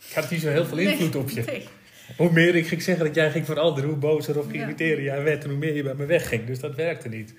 ik 0.09 0.13
had 0.15 0.31
niet 0.31 0.41
zo 0.41 0.49
heel 0.49 0.65
veel 0.67 0.79
invloed 0.79 1.13
Nee, 1.13 1.23
op 1.23 1.31
je. 1.31 1.43
Nee. 1.43 1.69
Hoe 2.17 2.33
meer 2.33 2.55
ik 2.55 2.67
ging 2.67 2.83
zeggen 2.83 3.05
dat 3.05 3.15
jij 3.15 3.31
ging 3.31 3.47
veranderen, 3.47 3.89
hoe 3.91 3.99
bozer 3.99 4.39
of 4.39 4.45
Ja. 4.45 4.51
geïrriteerder 4.51 5.05
jij 5.05 5.23
werd 5.23 5.45
en 5.45 5.51
hoe 5.51 5.59
meer 5.59 5.75
je 5.75 5.83
bij 5.83 5.95
me 5.95 6.07
wegging. 6.07 6.47
Dus 6.47 6.61
dat 6.61 6.75
werkte 6.75 7.09
niet. 7.09 7.35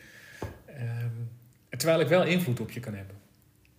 Ehm, 0.66 1.10
terwijl 1.70 2.00
ik 2.00 2.08
wel 2.08 2.24
invloed 2.24 2.60
op 2.60 2.72
je 2.72 2.80
kan 2.80 2.94
hebben. 2.94 3.16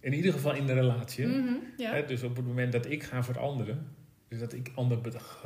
In 0.00 0.12
ieder 0.14 0.32
geval 0.32 0.54
in 0.54 0.66
de 0.66 0.72
relatie. 0.72 1.26
Mhm, 1.26 1.54
ja. 1.76 1.92
Hè, 1.92 2.04
dus 2.04 2.22
op 2.22 2.36
het 2.36 2.46
moment 2.46 2.72
dat 2.72 2.86
ik 2.90 3.02
ga 3.02 3.22
veranderen, 3.24 3.86
dus 4.28 4.38
dat 4.38 4.52
ik 4.52 4.70
ander 4.74 4.98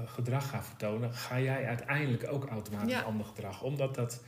gedrag 0.06 0.49
ga 0.49 0.62
vertonen, 0.62 1.14
ga 1.14 1.40
jij 1.40 1.66
uiteindelijk 1.66 2.26
ook 2.32 2.47
automatisch 2.47 2.92
Ja. 2.92 3.00
ander 3.00 3.26
gedrag. 3.26 3.62
Omdat 3.62 3.94
dat, 3.94 4.23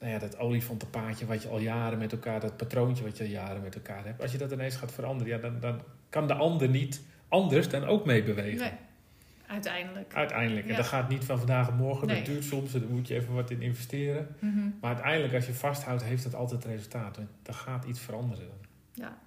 nou 0.00 0.12
ja, 0.12 0.18
dat 0.18 0.38
olifantenpaadje 0.38 1.26
wat 1.26 1.42
je 1.42 1.48
al 1.48 1.58
jaren 1.58 1.98
met 1.98 2.12
elkaar, 2.12 2.40
dat 2.40 2.56
patroontje 2.56 3.04
wat 3.04 3.16
je 3.16 3.24
al 3.24 3.30
jaren 3.30 3.62
met 3.62 3.74
elkaar 3.74 4.04
hebt, 4.04 4.22
als 4.22 4.32
je 4.32 4.38
dat 4.38 4.52
ineens 4.52 4.76
gaat 4.76 4.92
veranderen, 4.92 5.32
ja, 5.32 5.38
dan, 5.38 5.60
dan 5.60 5.80
kan 6.08 6.26
de 6.26 6.34
ander 6.34 6.68
niet 6.68 7.02
anders 7.28 7.68
dan 7.68 7.84
ook 7.84 8.04
meebewegen. 8.06 8.58
Nee, 8.60 8.72
uiteindelijk. 9.46 10.14
Uiteindelijk. 10.14 10.64
En 10.66 10.70
Ja. 10.70 10.76
dat 10.76 10.86
gaat 10.86 11.08
niet 11.08 11.24
van 11.24 11.38
vandaag 11.38 11.68
op 11.68 11.74
morgen. 11.76 12.06
Nee. 12.06 12.16
Dat 12.16 12.26
duurt 12.26 12.44
soms 12.44 12.74
en 12.74 12.80
daar 12.80 12.88
moet 12.90 13.08
je 13.08 13.14
even 13.14 13.34
wat 13.34 13.50
in 13.50 13.62
investeren. 13.62 14.36
Mhm. 14.38 14.58
Maar 14.80 14.92
uiteindelijk, 14.94 15.34
als 15.34 15.46
je 15.46 15.54
vasthoudt, 15.54 16.02
heeft 16.04 16.24
het 16.24 16.34
altijd 16.34 16.64
resultaat. 16.64 17.18
Er 17.42 17.54
gaat 17.54 17.84
iets 17.84 18.00
veranderen. 18.00 18.48
Ja. 18.92 19.18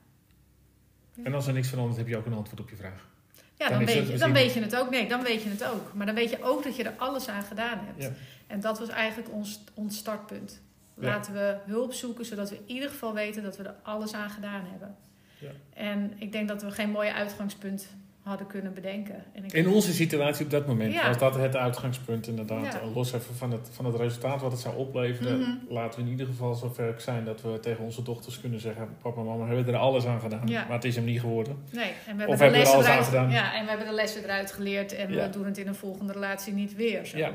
En 1.24 1.34
als 1.34 1.48
er 1.48 1.54
niks 1.54 1.70
verandert, 1.70 1.98
heb 1.98 2.08
je 2.08 2.18
ook 2.18 2.26
een 2.26 2.34
antwoord 2.34 2.60
op 2.60 2.70
je 2.70 2.76
vraag. 2.76 3.08
Ja, 3.56 3.70
Dan 3.70 3.78
dan, 3.78 3.86
weet, 3.86 3.96
je, 3.96 4.02
dan 4.02 4.12
misschien- 4.12 4.34
weet 4.34 4.54
je 4.54 4.62
het 4.62 4.76
ook. 4.76 4.90
Nee, 4.90 5.08
dan 5.08 5.24
weet 5.24 5.44
je 5.44 5.50
het 5.50 5.64
ook. 5.66 5.94
Maar 5.94 6.06
dan 6.06 6.16
weet 6.16 6.30
je 6.30 6.44
ook 6.44 6.64
dat 6.64 6.76
je 6.76 6.84
er 6.84 6.94
alles 6.98 7.28
aan 7.28 7.44
gedaan 7.44 7.80
hebt. 7.86 8.04
Ja. 8.04 8.12
En 8.48 8.60
dat 8.60 8.80
was 8.80 8.90
eigenlijk 8.90 9.32
ons, 9.32 9.64
ons 9.74 9.98
startpunt. 9.98 10.62
Ja. 11.00 11.06
Laten 11.08 11.34
we 11.34 11.58
hulp 11.66 11.94
zoeken, 11.94 12.26
zodat 12.26 12.50
we 12.50 12.56
in 12.56 12.64
ieder 12.74 12.90
geval 12.90 13.14
weten 13.14 13.44
dat 13.44 13.58
we 13.58 13.64
er 13.64 13.76
alles 13.84 14.14
aan 14.14 14.30
gedaan 14.30 14.66
hebben. 14.70 14.96
Ja. 15.40 15.50
En 15.74 16.14
ik 16.18 16.32
denk 16.32 16.48
dat 16.48 16.62
we 16.62 16.72
geen 16.72 16.90
mooi 16.90 17.10
uitgangspunt 17.10 17.88
hadden 18.28 18.48
kunnen 18.48 18.74
bedenken. 18.74 19.24
En 19.34 19.44
ik 19.46 19.54
In 19.54 19.68
onze 19.68 19.94
situatie 19.94 20.46
op 20.46 20.52
dat 20.52 20.68
moment 20.68 20.94
Ja. 20.94 21.08
was 21.08 21.18
dat 21.18 21.36
het 21.36 21.56
uitgangspunt 21.56 22.28
inderdaad. 22.28 22.74
Ja. 22.74 22.80
Los 22.94 23.14
even 23.14 23.36
van 23.36 23.52
het, 23.52 23.70
van 23.72 23.86
het 23.86 23.96
resultaat 23.96 24.42
wat 24.42 24.52
het 24.52 24.62
zou 24.62 24.76
opleveren. 24.76 25.40
Mhm. 25.40 25.50
Laten 25.74 26.00
we 26.00 26.06
in 26.06 26.12
ieder 26.12 26.26
geval 26.26 26.54
zover 26.56 26.94
zijn 26.98 27.26
dat 27.26 27.42
we 27.42 27.60
tegen 27.60 27.84
onze 27.84 28.04
dochters 28.04 28.40
kunnen 28.40 28.60
zeggen... 28.60 28.90
Papa 29.02 29.20
en 29.20 29.26
mama 29.26 29.46
hebben 29.46 29.68
er 29.74 29.80
alles 29.80 30.06
aan 30.06 30.20
gedaan. 30.20 30.48
Ja. 30.48 30.64
Maar 30.64 30.76
het 30.76 30.86
is 30.86 30.96
hem 30.96 31.06
niet 31.06 31.20
geworden. 31.20 31.58
Nee, 31.72 31.92
en 32.08 32.18
we 32.18 32.28
Of 32.28 32.30
hebben, 32.30 32.38
hebben 32.38 32.38
de 32.38 32.44
er 32.46 32.52
lessen 32.52 32.76
alles 32.76 32.86
aan 32.88 32.92
eruit, 32.92 33.06
gedaan? 33.06 33.32
Ja, 33.32 33.54
en 33.56 33.64
we 33.64 33.70
hebben 33.70 33.88
de 33.88 33.94
lessen 33.94 34.24
eruit 34.24 34.52
geleerd. 34.52 34.94
En 34.94 35.08
we 35.08 35.30
doen 35.30 35.46
het 35.46 35.58
in 35.58 35.68
een 35.68 35.76
volgende 35.76 36.14
relatie 36.14 36.54
niet 36.54 36.76
weer. 36.76 37.06
Zo. 37.06 37.18
Ja. 37.18 37.32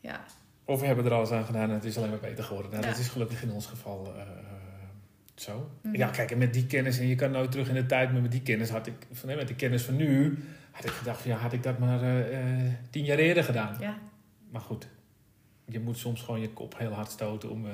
Ja. 0.00 0.20
Of 0.64 0.80
we 0.80 0.86
hebben 0.86 1.04
er 1.04 1.12
alles 1.12 1.30
aan 1.30 1.44
gedaan 1.44 1.68
en 1.68 1.74
het 1.74 1.84
is 1.84 1.96
alleen 1.96 2.10
maar 2.10 2.18
beter 2.18 2.44
geworden. 2.44 2.70
Nou, 2.70 2.84
dat 2.84 2.98
is 2.98 3.08
gelukkig 3.08 3.42
in 3.42 3.52
ons 3.52 3.66
geval 3.66 4.12
eh, 4.16 4.22
zo. 5.40 5.70
Mhm. 5.82 5.96
Ja, 5.96 6.08
kijk, 6.08 6.30
en 6.30 6.38
met 6.38 6.52
die 6.52 6.66
kennis, 6.66 6.98
en 6.98 7.06
je 7.06 7.14
kan 7.14 7.30
nooit 7.30 7.50
terug 7.50 7.68
in 7.68 7.74
de 7.74 7.86
tijd, 7.86 8.12
maar 8.12 8.22
met 8.22 8.30
die 8.30 8.42
kennis 8.42 8.70
had 8.70 8.86
ik, 8.86 9.06
van, 9.12 9.28
hè, 9.28 9.36
met 9.36 9.48
de 9.48 9.54
kennis 9.54 9.82
van 9.82 9.96
nu, 9.96 10.38
had 10.70 10.84
ik 10.84 10.90
gedacht, 10.90 11.20
van, 11.20 11.30
ja, 11.30 11.36
had 11.36 11.52
ik 11.52 11.62
dat 11.62 11.78
maar 11.78 12.02
eh, 12.02 12.40
eh, 12.40 12.72
tien 12.90 13.04
jaar 13.04 13.18
eerder 13.18 13.44
gedaan. 13.44 13.76
ja. 13.80 13.98
Maar 14.50 14.60
goed, 14.60 14.88
je 15.64 15.80
moet 15.80 15.98
soms 15.98 16.22
gewoon 16.22 16.40
je 16.40 16.50
kop 16.50 16.78
heel 16.78 16.92
hard 16.92 17.10
stoten 17.10 17.50
om 17.50 17.66
eh, 17.66 17.72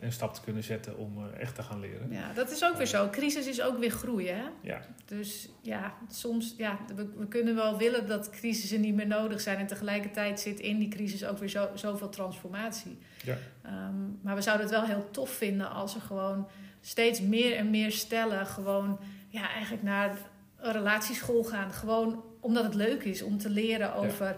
een 0.00 0.12
stap 0.12 0.34
te 0.34 0.40
kunnen 0.40 0.62
zetten 0.62 0.98
om 0.98 1.30
echt 1.30 1.54
te 1.54 1.62
gaan 1.62 1.80
leren. 1.80 2.10
Ja, 2.10 2.32
dat 2.32 2.50
is 2.50 2.64
ook 2.64 2.76
weer 2.76 2.86
zo. 2.86 3.08
Crisis 3.10 3.46
is 3.46 3.62
ook 3.62 3.78
weer 3.78 3.90
groeien. 3.90 4.36
Hè? 4.36 4.44
Ja. 4.60 4.80
Dus 5.04 5.48
ja, 5.62 5.94
soms, 6.10 6.54
ja, 6.58 6.78
we, 6.96 7.08
we 7.16 7.26
kunnen 7.28 7.54
wel 7.54 7.78
willen 7.78 8.06
dat 8.06 8.30
crisissen 8.30 8.80
niet 8.80 8.94
meer 8.94 9.06
nodig 9.06 9.40
zijn. 9.40 9.58
En 9.58 9.66
tegelijkertijd 9.66 10.40
zit 10.40 10.60
in 10.60 10.78
die 10.78 10.88
crisis 10.88 11.24
ook 11.24 11.38
weer 11.38 11.48
zo, 11.48 11.68
zoveel 11.74 12.08
transformatie. 12.08 12.98
Ja. 13.22 13.36
Ehm, 13.62 13.94
maar 14.20 14.34
we 14.34 14.42
zouden 14.42 14.66
het 14.66 14.74
wel 14.74 14.86
heel 14.86 15.08
tof 15.10 15.30
vinden 15.30 15.70
als 15.70 15.94
er 15.94 16.00
gewoon 16.00 16.48
steeds 16.86 17.20
meer 17.20 17.56
en 17.56 17.70
meer 17.70 17.92
stellen 17.92 18.46
gewoon 18.46 18.98
ja, 19.28 19.50
eigenlijk 19.50 19.82
naar 19.82 20.18
een 20.56 20.72
relatieschool 20.72 21.44
gaan. 21.44 21.72
Gewoon 21.72 22.24
omdat 22.40 22.64
het 22.64 22.74
leuk 22.74 23.04
is 23.04 23.22
om 23.22 23.38
te 23.38 23.50
leren 23.50 23.94
over 23.94 24.36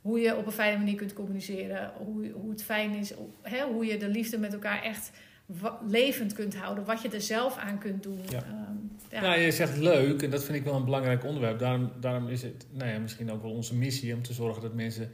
hoe 0.00 0.20
je 0.20 0.36
op 0.36 0.46
een 0.46 0.52
fijne 0.52 0.78
manier 0.78 0.94
kunt 0.94 1.12
communiceren. 1.12 1.92
Hoe, 1.96 2.30
hoe 2.30 2.50
het 2.50 2.62
fijn 2.62 2.94
is, 2.94 3.12
hè, 3.42 3.64
hoe 3.64 3.86
je 3.86 3.96
de 3.96 4.08
liefde 4.08 4.38
met 4.38 4.52
elkaar 4.52 4.82
echt 4.82 5.10
levend 5.86 6.32
kunt 6.32 6.56
houden. 6.56 6.84
Wat 6.84 7.02
je 7.02 7.08
er 7.08 7.20
zelf 7.20 7.56
aan 7.56 7.78
kunt 7.78 8.02
doen. 8.02 8.20
Ja. 8.28 8.42
Ehm, 8.42 8.76
ja. 9.10 9.20
Nou, 9.20 9.40
je 9.40 9.50
zegt 9.50 9.76
leuk 9.76 10.22
en 10.22 10.30
dat 10.30 10.44
vind 10.44 10.58
ik 10.58 10.64
wel 10.64 10.74
een 10.74 10.84
belangrijk 10.84 11.24
onderwerp. 11.24 11.58
Daarom, 11.58 11.92
daarom 12.00 12.28
is 12.28 12.42
het 12.42 12.66
nou 12.70 12.90
ja, 12.90 12.98
misschien 12.98 13.30
ook 13.30 13.42
wel 13.42 13.52
onze 13.52 13.74
missie 13.74 14.14
om 14.14 14.22
te 14.22 14.32
zorgen 14.32 14.62
dat 14.62 14.74
mensen 14.74 15.12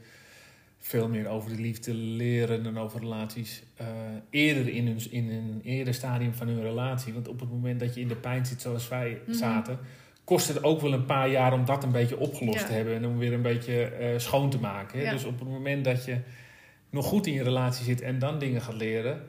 veel 0.79 1.07
meer 1.09 1.27
over 1.27 1.49
de 1.55 1.61
liefde 1.61 1.93
leren 1.93 2.65
en 2.65 2.77
over 2.77 2.99
relaties 2.99 3.63
eh, 3.75 3.87
eerder 4.29 4.67
in 4.73 4.87
hun, 4.87 4.99
in 5.11 5.29
een 5.29 5.61
eerder 5.63 5.93
stadium 5.93 6.33
van 6.33 6.47
hun 6.47 6.61
relatie. 6.61 7.13
Want 7.13 7.27
op 7.27 7.39
het 7.39 7.49
moment 7.49 7.79
dat 7.79 7.93
je 7.95 8.01
in 8.01 8.07
de 8.07 8.15
pijn 8.15 8.45
zit 8.45 8.61
zoals 8.61 8.87
wij 8.87 9.21
Mhm. 9.27 9.37
zaten, 9.37 9.79
kost 10.23 10.47
het 10.47 10.63
ook 10.63 10.81
wel 10.81 10.93
een 10.93 11.05
paar 11.05 11.29
jaar 11.29 11.53
om 11.53 11.65
dat 11.65 11.83
een 11.83 11.91
beetje 11.91 12.17
opgelost 12.19 12.59
Ja. 12.59 12.65
te 12.65 12.71
hebben 12.73 12.95
en 12.95 13.05
om 13.05 13.17
weer 13.17 13.33
een 13.33 13.41
beetje 13.41 13.83
eh, 13.83 14.19
schoon 14.19 14.49
te 14.49 14.59
maken. 14.59 14.99
Hè? 14.99 15.05
Ja. 15.05 15.11
Dus 15.11 15.23
op 15.23 15.39
het 15.39 15.47
moment 15.49 15.85
dat 15.85 16.05
je 16.05 16.17
nog 16.89 17.05
goed 17.05 17.27
in 17.27 17.33
je 17.33 17.43
relatie 17.43 17.85
zit 17.85 18.01
en 18.01 18.19
dan 18.19 18.39
dingen 18.39 18.61
gaat 18.61 18.75
leren, 18.75 19.21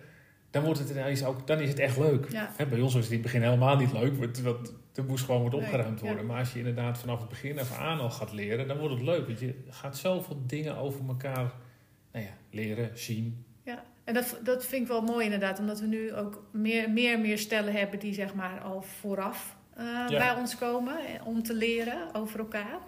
dan, 0.50 0.64
wordt 0.64 0.78
het 0.78 0.90
ineens 0.90 1.24
ook, 1.24 1.46
dan 1.46 1.60
is 1.60 1.68
het 1.68 1.78
echt 1.78 1.98
leuk. 1.98 2.26
Ja. 2.32 2.50
Hè, 2.56 2.66
bij 2.66 2.80
ons 2.80 2.94
was 2.94 3.02
het 3.02 3.12
in 3.12 3.18
het 3.18 3.26
begin 3.26 3.42
helemaal 3.42 3.76
niet 3.76 3.92
leuk, 3.92 4.16
want, 4.18 4.40
want 4.40 4.72
er 4.94 5.04
moest 5.04 5.24
gewoon 5.24 5.42
Nee, 5.50 5.60
opgeruimd 5.60 6.00
worden. 6.00 6.26
Maar 6.26 6.38
als 6.38 6.52
je 6.52 6.58
inderdaad 6.58 6.98
vanaf 6.98 7.18
het 7.20 7.28
begin 7.28 7.58
af 7.58 7.78
aan 7.78 8.00
al 8.00 8.10
gaat 8.10 8.32
leren, 8.32 8.68
dan 8.68 8.78
wordt 8.78 8.94
het 8.94 9.02
leuk. 9.04 9.26
Want 9.26 9.40
je 9.40 9.54
gaat 9.68 9.96
zoveel 9.96 10.42
dingen 10.46 10.76
over 10.76 11.00
elkaar 11.08 11.52
nou 12.12 12.24
ja, 12.24 12.32
leren, 12.50 12.98
zien. 12.98 13.44
Ja, 13.64 13.84
en 14.04 14.14
dat, 14.14 14.40
dat 14.42 14.66
vind 14.66 14.82
ik 14.82 14.88
wel 14.88 15.02
mooi 15.02 15.24
inderdaad, 15.24 15.58
omdat 15.58 15.80
we 15.80 15.86
nu 15.86 16.14
ook 16.14 16.44
meer, 16.52 16.90
meer 16.90 17.14
en 17.14 17.20
meer 17.20 17.38
stellen 17.38 17.72
hebben 17.72 17.98
die 17.98 18.14
zeg 18.14 18.34
maar 18.34 18.60
al 18.60 18.82
vooraf 18.82 19.56
eh, 19.74 19.84
Ja. 19.84 20.18
bij 20.18 20.34
ons 20.34 20.56
komen 20.56 20.98
eh, 20.98 21.26
om 21.26 21.42
te 21.42 21.54
leren 21.54 22.14
over 22.14 22.38
elkaar. 22.38 22.78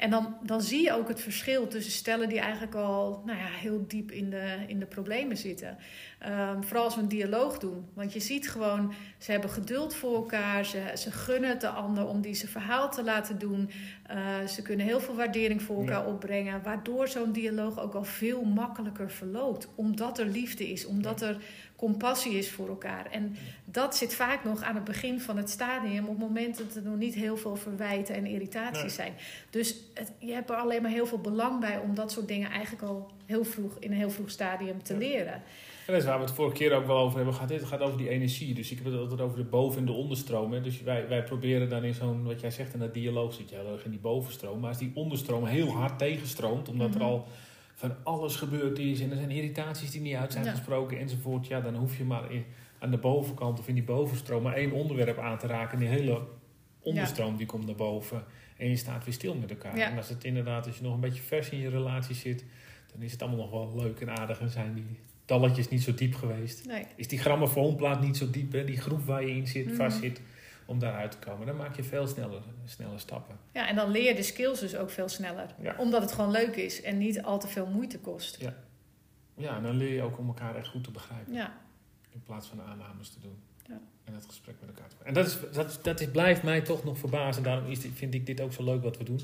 En 0.00 0.10
dan, 0.10 0.36
dan 0.42 0.62
zie 0.62 0.82
je 0.82 0.92
ook 0.92 1.08
het 1.08 1.20
verschil 1.20 1.68
tussen 1.68 1.92
stellen 1.92 2.28
die 2.28 2.38
eigenlijk 2.38 2.74
al 2.74 3.22
nou 3.24 3.38
ja, 3.38 3.46
heel 3.46 3.84
diep 3.86 4.10
in 4.10 4.30
de, 4.30 4.56
in 4.66 4.78
de 4.78 4.86
problemen 4.86 5.36
zitten. 5.36 5.76
Ehm, 6.18 6.62
vooral 6.62 6.84
als 6.84 6.94
we 6.94 7.00
een 7.00 7.08
dialoog 7.08 7.58
doen. 7.58 7.86
Want 7.94 8.12
je 8.12 8.20
ziet 8.20 8.50
gewoon, 8.50 8.92
ze 9.18 9.30
hebben 9.30 9.50
geduld 9.50 9.94
voor 9.94 10.14
elkaar. 10.14 10.64
Ze, 10.64 10.92
ze 10.96 11.10
gunnen 11.10 11.50
het 11.50 11.60
de 11.60 11.68
ander 11.68 12.06
om 12.06 12.20
die 12.20 12.34
zijn 12.34 12.50
verhaal 12.50 12.90
te 12.90 13.04
laten 13.04 13.38
doen. 13.38 13.70
Eh, 14.06 14.46
ze 14.46 14.62
kunnen 14.62 14.86
heel 14.86 15.00
veel 15.00 15.14
waardering 15.14 15.62
voor 15.62 15.78
elkaar 15.78 16.06
opbrengen. 16.06 16.62
Waardoor 16.62 17.08
zo'n 17.08 17.32
dialoog 17.32 17.80
ook 17.80 17.94
al 17.94 18.04
veel 18.04 18.44
makkelijker 18.44 19.10
verloopt. 19.10 19.68
Omdat 19.74 20.18
er 20.18 20.26
liefde 20.26 20.68
is, 20.68 20.86
omdat 20.86 21.22
er 21.22 21.36
compassie 21.80 22.32
is 22.38 22.50
voor 22.50 22.68
elkaar. 22.68 23.06
En 23.10 23.36
dat 23.64 23.96
zit 23.96 24.14
vaak 24.14 24.44
nog 24.44 24.62
aan 24.62 24.74
het 24.74 24.84
begin 24.84 25.20
van 25.20 25.36
het 25.36 25.50
stadium. 25.50 26.04
Op 26.04 26.08
het 26.10 26.18
moment 26.28 26.58
dat 26.58 26.74
er 26.76 26.82
nog 26.82 26.96
niet 26.98 27.14
heel 27.14 27.36
veel 27.36 27.56
verwijten 27.56 28.14
en 28.14 28.26
irritaties 28.26 28.80
Nee. 28.82 28.90
zijn. 28.90 29.12
Dus 29.50 29.74
het, 29.94 30.12
je 30.18 30.32
hebt 30.32 30.50
er 30.50 30.56
alleen 30.56 30.82
maar 30.82 30.90
heel 30.90 31.06
veel 31.06 31.18
belang 31.18 31.60
bij 31.60 31.78
om 31.78 31.94
dat 31.94 32.12
soort 32.12 32.28
dingen 32.28 32.50
eigenlijk 32.50 32.82
al 32.84 33.10
heel 33.26 33.44
vroeg 33.44 33.76
in 33.78 33.90
een 33.90 33.96
heel 33.96 34.10
vroeg 34.10 34.30
stadium 34.30 34.82
te 34.82 34.92
Ja. 34.92 34.98
leren. 34.98 35.32
En 35.86 35.96
dat 35.96 35.96
is 35.96 36.04
waar 36.04 36.18
we 36.18 36.24
het 36.24 36.34
vorige 36.34 36.56
keer 36.56 36.72
ook 36.72 36.86
wel 36.86 36.98
over 36.98 37.16
hebben 37.16 37.34
gehad. 37.34 37.48
Dit 37.48 37.64
gaat 37.64 37.80
over 37.80 37.98
die 37.98 38.08
energie. 38.08 38.54
Dus 38.54 38.70
ik 38.70 38.76
heb 38.76 38.86
het 38.86 39.00
altijd 39.00 39.20
over 39.20 39.36
de 39.36 39.44
boven- 39.44 39.78
en 39.78 39.86
de 39.86 39.92
onderstroom. 39.92 40.52
Hè. 40.52 40.60
Dus 40.60 40.82
wij, 40.82 41.08
wij 41.08 41.22
proberen 41.24 41.68
dan 41.68 41.84
in 41.84 41.94
zo'n, 41.94 42.24
wat 42.24 42.40
jij 42.40 42.50
zegt, 42.50 42.72
in 42.74 42.78
dat 42.80 42.94
dialoog 42.94 43.34
zit 43.34 43.48
je 43.50 43.54
heel 43.56 43.72
erg 43.72 43.84
in 43.84 43.90
die 43.90 44.00
bovenstroom. 44.00 44.60
Maar 44.60 44.68
als 44.68 44.78
die 44.78 44.90
onderstroom 44.94 45.44
heel 45.44 45.68
hard 45.68 45.98
tegenstroomt, 45.98 46.68
omdat 46.68 46.88
er 46.94 47.00
Mhm. 47.00 47.04
al 47.08 47.26
van 47.80 47.94
alles 48.04 48.36
gebeurd 48.36 48.78
is 48.78 49.00
en 49.00 49.10
er 49.10 49.16
zijn 49.16 49.30
irritaties 49.30 49.90
die 49.90 50.00
niet 50.00 50.14
uit 50.14 50.32
zijn 50.32 50.44
Ja. 50.44 50.50
gesproken 50.50 50.98
enzovoort. 50.98 51.46
Ja, 51.46 51.60
dan 51.60 51.74
hoef 51.74 51.96
je 51.98 52.04
maar 52.04 52.32
in, 52.32 52.44
aan 52.78 52.90
de 52.90 52.96
bovenkant 52.98 53.58
of 53.58 53.68
in 53.68 53.74
die 53.74 53.82
bovenstroom 53.82 54.42
maar 54.42 54.54
één 54.54 54.72
onderwerp 54.72 55.18
aan 55.18 55.38
te 55.38 55.46
raken. 55.46 55.72
En 55.72 55.78
die 55.78 55.88
hele 55.88 56.20
onderstroom 56.80 57.36
die 57.36 57.46
komt 57.46 57.66
naar 57.66 57.74
boven. 57.74 58.24
En 58.56 58.68
je 58.68 58.76
staat 58.76 59.04
weer 59.04 59.14
stil 59.14 59.34
met 59.34 59.50
elkaar. 59.50 59.76
Ja. 59.76 59.90
En 59.90 59.96
als 59.96 60.08
het 60.08 60.24
inderdaad, 60.24 60.66
als 60.66 60.76
je 60.76 60.82
nog 60.82 60.94
een 60.94 61.00
beetje 61.00 61.22
vers 61.22 61.48
in 61.50 61.58
je 61.58 61.68
relatie 61.68 62.14
zit, 62.14 62.44
dan 62.92 63.02
is 63.02 63.12
het 63.12 63.22
allemaal 63.22 63.40
nog 63.40 63.50
wel 63.50 63.82
leuk 63.82 64.00
en 64.00 64.18
aardig. 64.18 64.40
En 64.40 64.50
zijn 64.50 64.74
die 64.74 64.86
talletjes 65.24 65.68
niet 65.68 65.82
zo 65.82 65.94
diep 65.94 66.14
geweest. 66.14 66.66
Nee. 66.66 66.84
Is 66.96 67.08
die 67.08 67.18
grammofoonplaat 67.18 68.00
niet 68.02 68.16
zo 68.16 68.30
diep, 68.30 68.52
hè? 68.52 68.64
die 68.64 68.76
groep 68.80 69.04
waar 69.04 69.24
je 69.24 69.30
in 69.36 69.46
zit, 69.46 69.66
Mhm. 69.66 69.74
vast 69.76 69.98
zit, 70.00 70.20
om 70.70 70.78
daaruit 70.78 71.10
te 71.10 71.18
komen. 71.18 71.46
Dan 71.46 71.56
maak 71.56 71.76
je 71.76 71.82
veel 71.82 72.06
sneller, 72.06 72.42
sneller 72.64 73.00
stappen. 73.00 73.36
Ja, 73.52 73.68
en 73.68 73.76
dan 73.76 73.90
leer 73.90 74.08
je 74.08 74.14
de 74.14 74.22
skills 74.22 74.60
dus 74.60 74.76
ook 74.76 74.90
veel 74.90 75.08
sneller. 75.08 75.54
Ja. 75.60 75.74
Omdat 75.78 76.02
het 76.02 76.12
gewoon 76.12 76.30
leuk 76.30 76.56
is 76.56 76.82
en 76.82 76.98
niet 76.98 77.22
al 77.22 77.38
te 77.38 77.48
veel 77.48 77.66
moeite 77.66 77.98
kost. 77.98 78.38
Ja, 79.36 79.56
en 79.56 79.62
dan 79.62 79.76
leer 79.76 79.94
je 79.94 80.02
ook 80.02 80.18
om 80.18 80.26
elkaar 80.26 80.56
echt 80.56 80.68
goed 80.68 80.84
te 80.84 80.90
begrijpen. 80.90 81.32
Ja, 81.32 81.52
In 82.10 82.22
plaats 82.22 82.48
van 82.48 82.62
aannames 82.62 83.08
te 83.08 83.20
doen. 83.20 83.42
Ja. 83.66 83.80
En 84.04 84.14
het 84.14 84.26
gesprek 84.26 84.54
met 84.60 84.68
elkaar 84.68 84.88
te 84.88 84.94
En 85.04 85.14
dat, 85.14 85.26
is, 85.26 85.38
dat, 85.52 85.78
dat 85.82 86.00
is, 86.00 86.10
blijft 86.10 86.42
mij 86.42 86.60
toch 86.60 86.84
nog 86.84 86.98
verbazen. 86.98 87.42
Daarom 87.42 87.70
is, 87.70 87.86
vind 87.94 88.14
ik 88.14 88.26
dit 88.26 88.40
ook 88.40 88.52
zo 88.52 88.64
leuk 88.64 88.82
wat 88.82 88.96
we 88.96 89.04
doen. 89.04 89.20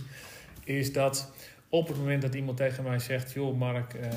Is 0.65 0.93
dat 0.93 1.33
op 1.77 1.89
het 1.89 1.97
moment 1.97 2.23
dat 2.23 2.35
iemand 2.35 2.57
tegen 2.57 2.85
mij 2.85 2.99
zegt... 2.99 3.33
joh 3.33 3.59
Mark, 3.59 3.95
eh, 3.95 4.09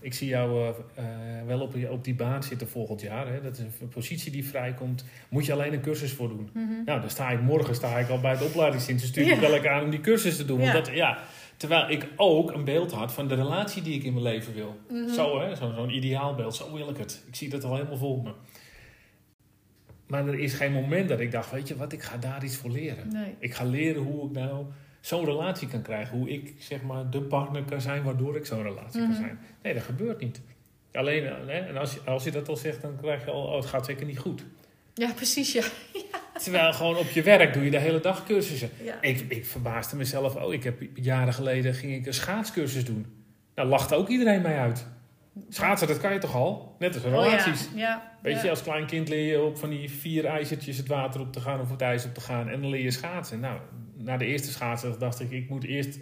ik 0.00 0.14
zie 0.14 0.28
jou 0.28 0.62
eh, 0.62 0.68
eh, 0.94 1.46
wel 1.46 1.60
op, 1.60 1.74
op 1.90 2.04
die 2.04 2.14
baan 2.14 2.42
zitten 2.42 2.68
volgend 2.68 3.00
jaar. 3.00 3.32
Hè? 3.32 3.42
Dat 3.42 3.52
is 3.58 3.64
een 3.80 3.88
positie 3.88 4.32
die 4.32 4.46
vrijkomt. 4.46 5.04
Moet 5.28 5.46
je 5.46 5.52
alleen 5.52 5.72
een 5.72 5.80
cursus 5.80 6.12
voor 6.12 6.28
doen. 6.28 6.50
Mhm. 6.52 6.84
Nou, 6.84 7.00
dan 7.00 7.10
sta 7.10 7.30
ik 7.30 7.40
morgen 7.40 7.74
sta 7.74 7.98
ik 7.98 8.08
al 8.08 8.20
bij 8.20 8.30
het. 8.30 8.54
Dan 9.14 9.24
Ja. 9.24 9.38
bel 9.38 9.54
ik 9.54 9.66
aan 9.66 9.82
om 9.84 9.90
die 9.90 10.00
cursus 10.00 10.36
te 10.36 10.44
doen. 10.44 10.58
Want 10.58 10.70
Ja. 10.72 10.80
dat, 10.80 10.90
ja, 10.94 11.18
terwijl 11.56 11.90
ik 11.90 12.08
ook 12.16 12.52
een 12.52 12.64
beeld 12.64 12.92
had 12.92 13.12
van 13.12 13.28
de 13.28 13.34
relatie 13.34 13.82
die 13.82 13.94
ik 13.94 14.04
in 14.04 14.12
mijn 14.12 14.24
leven 14.24 14.54
wil. 14.54 14.76
Mhm. 14.90 15.08
Zo, 15.08 15.40
hè? 15.40 15.54
Zo, 15.54 15.72
zo'n 15.74 15.90
ideaalbeeld. 15.94 16.54
Zo 16.54 16.72
wil 16.72 16.88
ik 16.88 16.96
het. 16.96 17.24
Ik 17.26 17.34
zie 17.34 17.48
dat 17.48 17.64
al 17.64 17.74
helemaal 17.74 17.96
voor 17.98 18.22
me. 18.22 18.32
Maar 20.06 20.26
er 20.26 20.38
is 20.38 20.54
geen 20.54 20.72
moment 20.72 21.08
dat 21.08 21.20
ik 21.20 21.30
dacht, 21.30 21.50
weet 21.50 21.68
je 21.68 21.76
wat, 21.76 21.92
ik 21.92 22.02
ga 22.02 22.16
daar 22.16 22.44
iets 22.44 22.56
voor 22.56 22.70
leren. 22.70 23.08
Nee. 23.12 23.34
Ik 23.38 23.54
ga 23.54 23.64
leren 23.64 24.02
hoe 24.02 24.26
ik 24.26 24.32
nou 24.32 24.66
zo'n 25.00 25.24
relatie 25.24 25.68
kan 25.68 25.82
krijgen. 25.82 26.18
Hoe 26.18 26.30
ik, 26.30 26.54
zeg 26.58 26.82
maar, 26.82 27.10
de 27.10 27.20
partner 27.20 27.62
kan 27.62 27.80
zijn 27.80 28.02
waardoor 28.02 28.36
ik 28.36 28.46
zo'n 28.46 28.62
relatie 28.62 29.00
Mhm. 29.00 29.10
kan 29.10 29.20
zijn. 29.20 29.38
Nee, 29.62 29.74
dat 29.74 29.82
gebeurt 29.82 30.20
niet. 30.20 30.40
Alleen, 30.92 31.26
eh, 31.26 31.32
hè, 31.46 31.58
en 31.58 31.76
als 31.76 31.94
je, 31.94 32.00
als 32.00 32.24
je 32.24 32.30
dat 32.30 32.48
al 32.48 32.56
zegt, 32.56 32.82
dan 32.82 32.96
krijg 33.00 33.24
je 33.24 33.30
al, 33.30 33.42
oh, 33.46 33.56
het 33.56 33.66
gaat 33.66 33.86
zeker 33.86 34.06
niet 34.06 34.18
goed. 34.18 34.42
Ja, 34.94 35.12
precies, 35.12 35.52
ja. 35.52 35.62
Terwijl 36.42 36.72
gewoon 36.72 36.96
op 36.96 37.08
je 37.10 37.22
werk 37.22 37.52
doe 37.52 37.64
je 37.64 37.70
de 37.70 37.78
hele 37.78 38.00
dag 38.00 38.24
cursussen. 38.24 38.70
ja. 38.84 39.02
Ik, 39.02 39.20
ik 39.28 39.44
verbaasde 39.46 39.96
mezelf 39.96 40.36
ook. 40.36 40.52
Ik 40.52 40.64
heb 40.64 40.80
jaren 40.94 41.32
geleden 41.32 41.74
ging 41.74 41.94
ik 41.94 42.06
een 42.06 42.14
schaatscursus 42.14 42.84
doen. 42.84 43.06
Nou, 43.54 43.68
lachte 43.68 43.94
ook 43.94 44.08
iedereen 44.08 44.42
mij 44.42 44.58
uit. 44.58 44.86
Schaatsen, 45.48 45.88
dat 45.88 45.98
kan 46.00 46.12
je 46.12 46.18
toch 46.18 46.34
al? 46.34 46.74
Net 46.78 46.94
als 46.94 47.04
Oh, 47.04 47.10
ja. 47.10 47.22
relaties. 47.22 47.68
Ja. 47.74 48.12
Weet 48.22 48.36
ja. 48.36 48.42
je, 48.42 48.50
als 48.50 48.62
klein 48.62 48.86
kind 48.86 49.08
leer 49.08 49.26
je 49.26 49.42
op 49.42 49.58
van 49.58 49.70
die 49.70 49.90
vier 49.90 50.24
ijzertjes 50.24 50.76
het 50.76 50.86
water 50.88 51.20
op 51.20 51.32
te 51.32 51.40
gaan 51.40 51.60
of 51.60 51.70
het 51.70 51.80
ijs 51.80 52.04
op 52.04 52.14
te 52.14 52.20
gaan. 52.20 52.48
En 52.48 52.60
dan 52.60 52.70
leer 52.70 52.82
je 52.82 52.90
schaatsen. 52.90 53.40
Nou, 53.40 53.58
na 53.96 54.16
de 54.16 54.26
eerste 54.26 54.50
schaatsen 54.50 54.98
dacht 54.98 55.20
ik, 55.20 55.30
ik 55.30 55.48
moet 55.48 55.64
eerst 55.64 55.98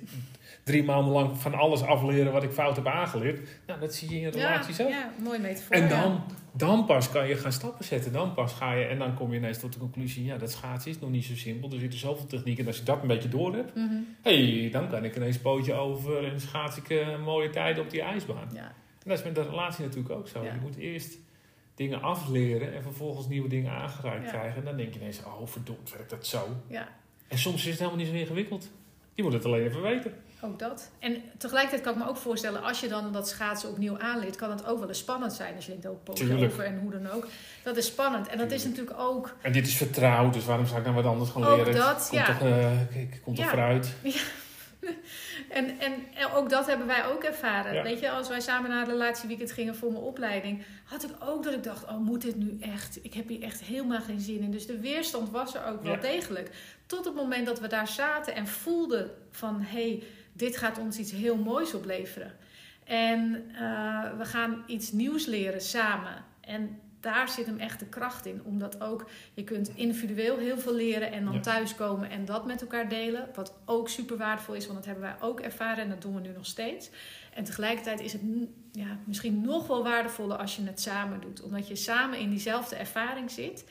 drie 0.65 0.85
maanden 0.85 1.13
lang 1.13 1.39
van 1.41 1.55
alles 1.55 1.83
afleren 1.83 2.33
wat 2.33 2.43
ik 2.43 2.51
fout 2.51 2.77
heb 2.77 2.87
aangeleerd. 2.87 3.49
Nou, 3.67 3.81
dat 3.81 3.95
zie 3.95 4.11
je 4.11 4.21
in 4.21 4.29
relaties 4.29 4.81
ook. 4.81 4.89
Ja, 4.89 5.11
mooi 5.23 5.39
metafoor. 5.39 5.77
En 5.77 5.89
dan, 5.89 6.23
dan 6.53 6.85
pas 6.87 7.11
kan 7.11 7.29
je 7.29 7.37
gaan 7.37 7.53
stappen 7.53 7.85
zetten. 7.85 8.13
Dan 8.13 8.35
pas 8.35 8.53
ga 8.53 8.73
je, 8.73 8.85
en 8.85 8.99
dan 8.99 9.15
kom 9.15 9.31
je 9.33 9.37
ineens 9.39 9.59
tot 9.59 9.73
de 9.73 9.79
conclusie, 9.79 10.25
ja, 10.25 10.37
dat 10.37 10.51
schaatsen 10.51 10.91
is 10.91 10.99
nog 10.99 11.11
niet 11.11 11.25
zo 11.25 11.35
simpel. 11.37 11.73
Er 11.73 11.79
zitten 11.79 11.99
zoveel 11.99 12.27
technieken. 12.27 12.63
En 12.63 12.69
als 12.69 12.79
je 12.79 12.85
dat 12.85 12.99
een 13.03 13.09
beetje 13.09 13.29
door 13.29 13.55
hebt, 13.55 13.75
Mhm. 13.75 13.95
hey, 14.23 14.69
dan 14.73 14.89
kan 14.89 15.05
ik 15.05 15.17
ineens 15.17 15.39
pootje 15.39 15.73
over 15.75 16.33
en 16.33 16.41
schaats 16.41 16.77
ik 16.77 16.91
eh, 16.91 17.07
mooie 17.25 17.51
tijden 17.51 17.83
op 17.85 17.91
die 17.91 18.03
ijsbaan. 18.03 18.49
Ja. 18.55 18.73
En 19.03 19.09
dat 19.11 19.19
is 19.19 19.25
met 19.25 19.35
de 19.35 19.43
relatie 19.43 19.85
natuurlijk 19.85 20.15
ook 20.15 20.29
zo. 20.29 20.43
Ja. 20.45 20.53
Je 20.53 20.61
moet 20.61 20.77
eerst 20.77 21.17
dingen 21.75 22.03
afleren 22.03 22.75
en 22.75 22.83
vervolgens 22.83 23.27
nieuwe 23.29 23.49
dingen 23.49 23.73
aangereikt 23.73 24.25
Ja. 24.25 24.31
krijgen. 24.31 24.57
En 24.59 24.65
dan 24.65 24.77
denk 24.77 24.95
je 24.95 25.01
ineens, 25.01 25.25
oh 25.25 25.47
verdomd, 25.47 25.93
werkt 25.93 26.11
dat 26.11 26.27
zo? 26.27 26.47
ja, 26.67 26.89
En 27.29 27.39
soms 27.39 27.61
is 27.63 27.69
het 27.71 27.79
helemaal 27.79 27.99
niet 27.99 28.09
zo 28.09 28.13
ingewikkeld. 28.15 28.69
Je 29.15 29.23
moet 29.23 29.33
het 29.33 29.45
alleen 29.45 29.65
even 29.67 29.83
weten. 29.83 30.15
ook 30.43 30.59
dat. 30.59 30.91
En 30.99 31.23
tegelijkertijd 31.39 31.83
kan 31.83 31.93
ik 31.93 31.99
me 31.99 32.09
ook 32.09 32.17
voorstellen, 32.17 32.63
als 32.63 32.81
je 32.81 32.89
dan 32.89 33.13
dat 33.13 33.29
schaatsen 33.29 33.69
opnieuw 33.71 33.99
aanleert, 33.99 34.37
kan 34.37 34.51
het 34.51 34.67
ook 34.67 34.79
wel 34.79 34.89
eens 34.89 34.99
spannend 34.99 35.33
zijn. 35.33 35.55
Als 35.55 35.67
je 35.67 35.79
denkt, 35.79 36.05
pootje 36.05 36.27
Tuurlijk. 36.27 36.53
over 36.53 36.65
en 36.65 36.79
hoe 36.79 36.91
dan 36.91 37.11
ook. 37.11 37.27
Dat 37.65 37.77
is 37.77 37.87
spannend. 37.87 38.27
En 38.29 38.39
dat 38.39 38.51
is 38.51 38.63
Tuurlijk. 38.63 38.81
natuurlijk 38.89 39.09
ook... 39.17 39.35
En 39.43 39.53
dit 39.53 39.67
is 39.67 39.77
vertrouwd, 39.77 40.33
dus 40.35 40.45
waarom 40.45 40.67
zou 40.67 40.79
ik 40.79 40.85
nou 40.85 40.97
wat 40.97 41.07
anders 41.07 41.31
gaan 41.31 41.45
Ook 41.45 41.57
leren? 41.57 41.67
Het 41.75 41.83
dat, 41.83 42.09
komt 42.11 42.27
ja. 42.27 42.27
toch, 42.27 42.49
eh, 42.49 42.71
komt 43.25 43.37
toch 43.37 43.45
Ja. 43.45 43.51
vooruit. 43.51 43.95
En, 45.49 45.79
en, 45.79 45.93
en 46.15 46.31
ook 46.35 46.51
dat 46.51 46.67
hebben 46.67 46.87
wij 46.87 47.07
ook 47.07 47.23
ervaren. 47.23 47.75
Ja. 47.75 47.83
Weet 47.83 48.01
je, 48.01 48.11
als 48.11 48.29
wij 48.29 48.41
samen 48.41 48.71
naar 48.71 48.81
een 48.83 48.89
relatieweekend 48.93 49.53
gingen 49.53 49.77
voor 49.77 49.93
mijn 49.93 50.05
opleiding, 50.05 50.63
had 50.85 51.05
ik 51.05 51.11
ook 51.21 51.43
dat 51.45 51.53
ik 51.55 51.63
dacht: 51.63 51.85
oh, 51.85 51.99
moet 51.99 52.23
dit 52.23 52.37
nu 52.37 52.57
echt? 52.61 52.99
Ik 53.03 53.15
heb 53.15 53.29
hier 53.29 53.43
echt 53.43 53.61
helemaal 53.63 54.01
geen 54.01 54.21
zin 54.21 54.41
in. 54.41 54.51
Dus 54.51 54.67
de 54.67 54.81
weerstand 54.81 55.31
was 55.31 55.55
er 55.55 55.65
ook 55.65 55.83
wel 55.83 55.93
Ja. 55.93 56.01
degelijk. 56.01 56.51
Tot 56.87 57.05
het 57.05 57.15
moment 57.15 57.47
dat 57.47 57.61
we 57.61 57.67
daar 57.69 57.89
zaten 57.89 58.35
en 58.35 58.47
voelden 58.47 59.11
van: 59.31 59.61
hé, 59.61 59.89
hey, 59.89 60.03
dit 60.33 60.57
gaat 60.57 60.79
ons 60.79 60.99
iets 60.99 61.13
heel 61.13 61.37
moois 61.37 61.75
opleveren. 61.75 62.33
En 62.85 63.45
eh, 63.55 64.19
we 64.19 64.25
gaan 64.25 64.63
iets 64.67 64.93
nieuws 64.93 65.27
leren 65.27 65.61
samen. 65.61 66.25
En 66.41 66.81
daar 67.01 67.29
zit 67.29 67.47
hem 67.47 67.59
echt 67.59 67.79
de 67.79 67.87
kracht 67.87 68.27
in. 68.27 68.41
Omdat 68.45 68.81
ook 68.81 69.09
je 69.35 69.45
kunt 69.45 69.71
individueel 69.75 70.37
heel 70.39 70.59
veel 70.59 70.75
leren 70.75 71.13
en 71.13 71.25
dan 71.25 71.35
Ja. 71.35 71.41
thuiskomen 71.41 72.11
en 72.11 72.25
dat 72.25 72.47
met 72.47 72.61
elkaar 72.61 72.89
delen. 72.89 73.29
Wat 73.35 73.55
ook 73.65 73.89
super 73.89 74.17
waardevol 74.17 74.55
is, 74.55 74.65
want 74.67 74.77
dat 74.79 74.87
hebben 74.87 75.05
wij 75.05 75.17
ook 75.29 75.41
ervaren 75.41 75.83
en 75.85 75.89
dat 75.89 76.03
doen 76.03 76.15
we 76.15 76.21
nu 76.21 76.33
nog 76.33 76.47
steeds. 76.47 76.91
En 77.35 77.45
tegelijkertijd 77.45 78.01
is 78.01 78.13
het 78.13 78.23
ja, 78.73 78.99
misschien 79.05 79.41
nog 79.41 79.67
wel 79.67 79.83
waardevoller 79.83 80.37
als 80.37 80.57
je 80.57 80.63
het 80.65 80.81
samen 80.81 81.21
doet. 81.21 81.43
Omdat 81.43 81.69
je 81.69 81.77
samen 81.77 82.19
in 82.19 82.31
diezelfde 82.31 82.77
ervaring 82.77 83.31
zit. 83.31 83.65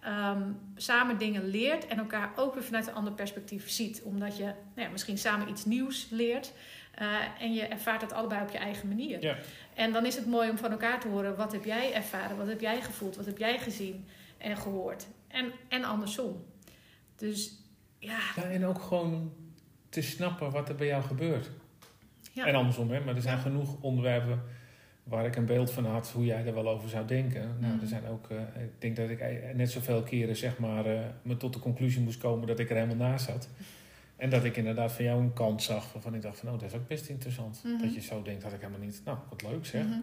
ehm, 0.00 0.42
samen 0.76 1.18
dingen 1.18 1.46
leert 1.48 1.86
en 1.86 1.98
elkaar 1.98 2.32
ook 2.36 2.54
weer 2.54 2.62
vanuit 2.62 2.86
een 2.86 2.94
ander 2.94 3.12
perspectief 3.12 3.70
ziet. 3.70 4.02
Omdat 4.02 4.36
je 4.36 4.42
nou 4.42 4.54
ja, 4.74 4.88
misschien 4.88 5.18
samen 5.18 5.48
iets 5.48 5.64
nieuws 5.64 6.06
leert. 6.10 6.52
Eh, 6.94 7.06
en 7.40 7.52
je 7.54 7.62
ervaart 7.62 8.00
het 8.00 8.12
allebei 8.12 8.42
op 8.42 8.50
je 8.50 8.58
eigen 8.58 8.88
manier. 8.88 9.22
Ja. 9.22 9.36
En 9.74 9.92
dan 9.92 10.06
is 10.06 10.16
het 10.16 10.26
mooi 10.26 10.50
om 10.50 10.58
van 10.58 10.70
elkaar 10.70 11.00
te 11.00 11.08
horen: 11.08 11.36
wat 11.36 11.52
heb 11.52 11.64
jij 11.64 11.92
ervaren, 11.94 12.36
wat 12.36 12.46
heb 12.46 12.60
jij 12.60 12.80
gevoeld, 12.82 13.16
wat 13.16 13.26
heb 13.26 13.38
jij 13.38 13.58
gezien 13.58 14.06
en 14.38 14.56
gehoord. 14.56 15.06
En, 15.28 15.50
en 15.68 15.84
andersom. 15.84 16.44
Dus 17.16 17.54
ja, 17.98 18.18
Ja, 18.36 18.42
en 18.42 18.64
ook 18.66 18.80
gewoon 18.82 19.32
te 19.88 20.02
snappen 20.02 20.50
wat 20.50 20.68
er 20.68 20.74
bij 20.74 20.86
jou 20.86 21.02
gebeurt. 21.02 21.50
Ja. 22.32 22.46
En 22.46 22.54
andersom, 22.54 22.90
hè? 22.90 23.00
maar 23.00 23.16
er 23.16 23.22
zijn 23.22 23.38
genoeg 23.38 23.76
onderwerpen 23.80 24.42
waar 25.02 25.26
ik 25.26 25.36
een 25.36 25.46
beeld 25.46 25.70
van 25.70 25.84
had 25.86 26.10
hoe 26.10 26.24
jij 26.24 26.46
er 26.46 26.54
wel 26.54 26.68
over 26.68 26.88
zou 26.88 27.06
denken. 27.06 27.56
Nou, 27.60 27.72
Mhm. 27.72 27.82
er 27.82 27.88
zijn 27.88 28.06
ook, 28.06 28.28
eh, 28.30 28.62
ik 28.62 28.70
denk 28.80 28.96
dat 28.96 29.10
ik 29.10 29.20
eh, 29.20 29.54
net 29.54 29.70
zoveel 29.70 30.02
keren 30.02 30.36
zeg 30.36 30.58
maar, 30.58 30.86
eh, 30.86 31.00
me 31.22 31.36
tot 31.36 31.52
de 31.52 31.58
conclusie 31.58 32.02
moest 32.02 32.18
komen 32.18 32.46
dat 32.46 32.58
ik 32.58 32.70
er 32.70 32.76
helemaal 32.76 33.08
naast 33.08 33.24
zat. 33.24 33.48
En 34.16 34.30
dat 34.30 34.44
ik 34.44 34.56
inderdaad 34.56 34.92
van 34.92 35.04
jou 35.04 35.22
een 35.22 35.32
kant 35.32 35.62
zag 35.62 35.92
waarvan 35.92 36.14
ik 36.14 36.22
dacht 36.22 36.38
van, 36.38 36.48
oh, 36.48 36.58
dat 36.58 36.68
is 36.68 36.76
ook 36.76 36.88
best 36.88 37.08
interessant. 37.08 37.60
Mhm. 37.64 37.82
Dat 37.82 37.94
je 37.94 38.00
zo 38.00 38.22
denkt, 38.22 38.42
had 38.42 38.52
ik 38.52 38.60
helemaal 38.60 38.80
niet. 38.80 39.02
Nou, 39.04 39.18
wat 39.30 39.42
leuk 39.42 39.66
zeg. 39.66 39.84
mhm. 39.84 40.00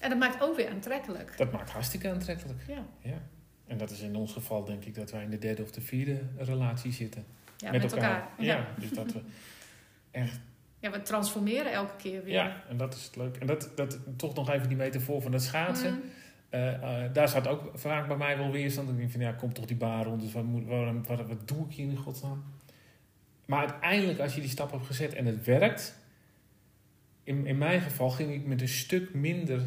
en 0.00 0.10
dat 0.10 0.18
maakt 0.18 0.42
ook 0.42 0.56
weer 0.56 0.70
aantrekkelijk. 0.70 1.36
Dat 1.36 1.52
maakt 1.52 1.70
hartstikke 1.70 2.10
aantrekkelijk. 2.10 2.60
Ja, 2.66 2.84
Ja. 3.00 3.22
En 3.66 3.78
dat 3.78 3.90
is 3.90 4.00
in 4.00 4.16
ons 4.16 4.32
geval 4.32 4.64
denk 4.64 4.84
ik 4.84 4.94
dat 4.94 5.10
wij 5.10 5.22
in 5.22 5.30
de 5.30 5.38
derde 5.38 5.62
of 5.62 5.70
de 5.70 5.80
vierde 5.80 6.20
relatie 6.36 6.92
zitten. 6.92 7.24
ja 7.56 7.70
met, 7.70 7.92
elkaar. 7.92 8.28
Ja. 8.38 8.54
Ja. 8.54 8.66
dus 8.78 8.90
dat 8.90 9.12
we 9.12 9.20
echt 10.10 10.40
ja, 10.82 10.90
we 10.90 11.02
transformeren 11.02 11.72
elke 11.72 11.96
keer 11.96 12.24
weer. 12.24 12.32
Ja, 12.32 12.62
en 12.68 12.76
dat 12.76 12.94
is 12.94 13.04
het 13.04 13.16
leuk. 13.16 13.36
En 13.36 13.46
dat, 13.46 13.70
dat 13.74 13.98
toch 14.16 14.34
nog 14.34 14.50
even 14.50 14.68
die 14.68 14.76
metafoor 14.76 15.22
van 15.22 15.32
het 15.32 15.42
schaatsen. 15.42 15.92
Mhm. 15.92 16.02
eh, 16.48 17.04
eh, 17.04 17.12
daar 17.12 17.28
zat 17.28 17.48
ook 17.48 17.70
vaak 17.74 18.08
bij 18.08 18.16
mij 18.16 18.38
wel 18.38 18.50
weerstand. 18.50 18.88
Ik 18.90 18.96
denk 18.96 19.10
van 19.10 19.20
ja, 19.20 19.32
komt 19.32 19.54
toch 19.54 19.64
die 19.64 19.76
baan 19.76 20.02
rond, 20.04 20.20
dus 20.20 20.32
wat, 20.32 20.44
moet, 20.44 20.66
waarom, 20.66 21.06
wat, 21.06 21.26
wat 21.26 21.48
doe 21.48 21.66
ik 21.66 21.72
hier 21.72 21.88
in 21.88 21.96
godsnaam? 21.96 22.44
Maar 23.52 23.68
uiteindelijk, 23.70 24.18
als 24.18 24.34
je 24.34 24.40
die 24.40 24.50
stap 24.50 24.70
hebt 24.70 24.86
gezet 24.86 25.14
en 25.14 25.26
het 25.26 25.44
werkt, 25.44 25.98
in, 27.24 27.46
in 27.46 27.58
mijn 27.58 27.80
geval 27.80 28.10
ging 28.10 28.32
ik 28.34 28.46
met 28.46 28.60
een 28.60 28.68
stuk 28.68 29.14
minder 29.14 29.60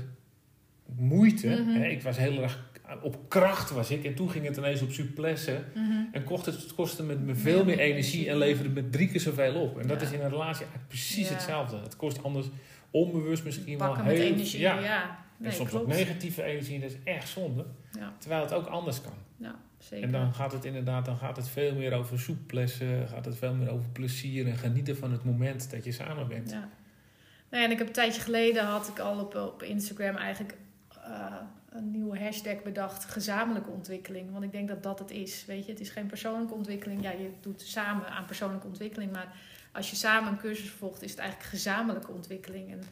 moeite. 0.98 1.48
Mhm. 1.48 1.70
hè, 1.82 1.86
ik 1.88 2.02
was 2.02 2.18
heel 2.18 2.42
erg 2.42 2.74
op 3.02 3.30
kracht 3.30 3.70
was 3.72 3.92
ik. 3.92 4.04
En 4.04 4.16
toen 4.16 4.30
ging 4.30 4.46
het 4.46 4.58
ineens 4.58 4.82
op 4.82 4.92
souplesse. 4.92 5.64
Mhm. 5.76 5.92
En 6.12 6.24
kocht 6.24 6.46
het, 6.46 6.56
het 6.56 6.74
kostte 6.74 7.04
me, 7.04 7.16
me 7.16 7.36
veel 7.36 7.58
Ja, 7.58 7.64
meer 7.66 7.80
energie 7.80 8.30
en 8.30 8.38
leverde 8.38 8.70
me 8.70 8.90
drie 8.90 9.08
keer 9.08 9.20
zoveel 9.20 9.54
op. 9.56 9.80
En 9.80 9.88
dat 9.88 10.02
Ja. 10.02 10.08
is 10.08 10.14
in 10.14 10.20
een 10.22 10.30
relatie 10.30 10.60
eigenlijk 10.62 10.88
precies 10.88 11.28
Ja. 11.28 11.34
hetzelfde. 11.34 11.78
Het 11.78 11.96
kost 11.96 12.24
anders 12.24 12.48
onbewust 12.92 13.44
misschien 13.44 13.78
wel 13.78 13.96
heel 13.96 14.22
energie, 14.22 14.60
Ja. 14.60 15.25
Nee, 15.38 15.50
en 15.50 15.56
soms 15.56 15.70
klopt. 15.70 15.86
ook 15.86 15.92
negatieve 15.92 16.44
energie. 16.44 16.80
Dat 16.80 16.90
is 16.90 16.98
echt 17.04 17.30
zonde. 17.30 17.66
Ja, 17.92 18.14
Terwijl 18.18 18.42
het 18.42 18.54
ook 18.54 18.66
anders 18.66 19.02
kan. 19.02 19.14
ja, 19.38 19.56
zeker. 19.78 20.06
En 20.06 20.12
dan 20.12 20.34
gaat 20.34 20.52
het 20.52 20.66
inderdaad 20.66 21.06
dan 21.06 21.18
gaat 21.18 21.36
het 21.36 21.48
veel 21.50 21.76
meer 21.76 21.94
over 21.94 22.20
soeplessen. 22.20 23.08
Gaat 23.08 23.26
het 23.26 23.38
veel 23.38 23.54
meer 23.54 23.70
over 23.70 23.90
plezier. 23.90 24.48
En 24.48 24.58
genieten 24.58 24.98
van 24.98 25.12
het 25.12 25.24
moment 25.24 25.72
dat 25.72 25.84
je 25.84 25.92
samen 25.92 26.28
bent. 26.28 26.50
Ja. 26.52 26.70
Nou 27.50 27.64
en 27.64 27.72
ik 27.72 27.78
heb 27.78 27.88
een 27.88 27.94
tijdje 27.94 28.22
geleden 28.22 28.66
had 28.66 28.88
ik 28.88 29.00
al 29.00 29.20
op, 29.20 29.36
op 29.36 29.64
Instagram 29.64 30.16
eigenlijk 30.16 30.56
eh, 31.04 31.36
een 31.70 31.92
nieuwe 31.92 32.20
hashtag 32.20 32.64
bedacht, 32.64 33.06
gezamenlijke 33.06 33.70
ontwikkeling. 33.70 34.32
Want 34.32 34.44
ik 34.44 34.52
denk 34.52 34.68
dat 34.68 34.84
dat 34.84 35.00
het 35.00 35.12
is. 35.12 35.46
Weet 35.46 35.66
je, 35.66 35.72
het 35.72 35.82
is 35.82 35.90
geen 35.90 36.08
persoonlijke 36.08 36.54
ontwikkeling. 36.54 37.02
Ja, 37.04 37.12
je 37.12 37.30
doet 37.42 37.62
samen 37.62 38.08
aan 38.10 38.26
persoonlijke 38.26 38.68
ontwikkeling, 38.68 39.12
maar 39.12 39.36
als 39.72 39.90
je 39.90 39.96
samen 39.96 40.32
een 40.32 40.38
cursus 40.38 40.70
volgt, 40.70 41.02
is 41.02 41.12
het 41.12 41.20
eigenlijk 41.20 41.50
gezamenlijke 41.50 42.12
ontwikkeling. 42.12 42.72
En 42.72 42.84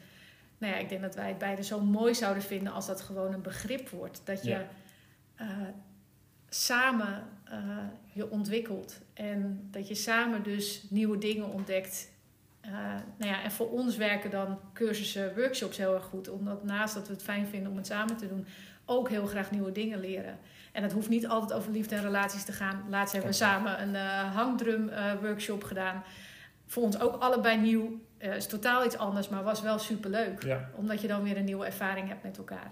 nou 0.63 0.76
ja, 0.76 0.82
ik 0.82 0.89
denk 0.89 1.02
dat 1.02 1.15
wij 1.15 1.28
het 1.28 1.38
beide 1.38 1.63
zo 1.63 1.80
mooi 1.82 2.15
zouden 2.15 2.43
vinden 2.43 2.73
als 2.73 2.86
dat 2.86 3.02
gewoon 3.02 3.34
een 3.34 3.41
begrip 3.41 3.89
wordt. 3.89 4.21
Dat 4.23 4.43
je 4.43 4.49
Ja. 4.49 4.67
eh, 5.36 5.47
samen 6.49 7.23
eh, 7.43 7.60
je 8.13 8.30
ontwikkelt. 8.32 8.99
En 9.13 9.67
dat 9.71 9.88
je 9.88 9.95
samen 9.95 10.43
dus 10.43 10.84
nieuwe 10.89 11.17
dingen 11.17 11.49
ontdekt. 11.49 12.12
Eh, 12.62 12.71
nou 13.17 13.32
ja, 13.32 13.43
en 13.43 13.52
voor 13.52 13.71
ons 13.71 13.97
werken 13.97 14.30
dan 14.32 14.60
cursussen, 14.73 15.36
workshops 15.36 15.78
heel 15.78 15.93
erg 15.93 16.04
goed. 16.04 16.30
Omdat 16.30 16.63
naast 16.63 16.93
dat 16.93 17.08
we 17.08 17.13
het 17.13 17.23
fijn 17.23 17.47
vinden 17.47 17.71
om 17.71 17.78
het 17.78 17.88
samen 17.88 18.17
te 18.17 18.28
doen, 18.28 18.45
ook 18.86 19.10
heel 19.10 19.26
graag 19.26 19.52
nieuwe 19.52 19.71
dingen 19.71 19.99
leren. 19.99 20.38
En 20.71 20.84
het 20.84 20.91
hoeft 20.91 21.10
niet 21.10 21.28
altijd 21.28 21.60
over 21.60 21.71
liefde 21.71 21.95
en 21.95 22.02
relaties 22.02 22.43
te 22.43 22.52
gaan. 22.52 22.86
Laatst 22.89 23.13
hebben 23.13 23.32
we 23.32 23.38
samen 23.38 23.82
een 23.82 23.95
hangdrum 24.32 24.89
workshop 25.21 25.63
gedaan. 25.63 26.04
Voor 26.65 26.84
ons 26.84 26.99
ook 26.99 27.21
allebei 27.21 27.58
nieuw. 27.58 27.99
Eh, 28.24 28.36
is 28.36 28.48
totaal 28.48 28.86
iets 28.86 28.98
anders, 28.98 29.30
maar 29.30 29.44
was 29.44 29.62
wel 29.62 29.80
superleuk. 29.80 30.44
Ja. 30.44 30.70
Omdat 30.76 31.02
je 31.02 31.08
dan 31.08 31.24
weer 31.24 31.38
een 31.38 31.46
nieuwe 31.46 31.66
ervaring 31.66 32.08
hebt 32.08 32.24
met 32.24 32.38
elkaar. 32.38 32.72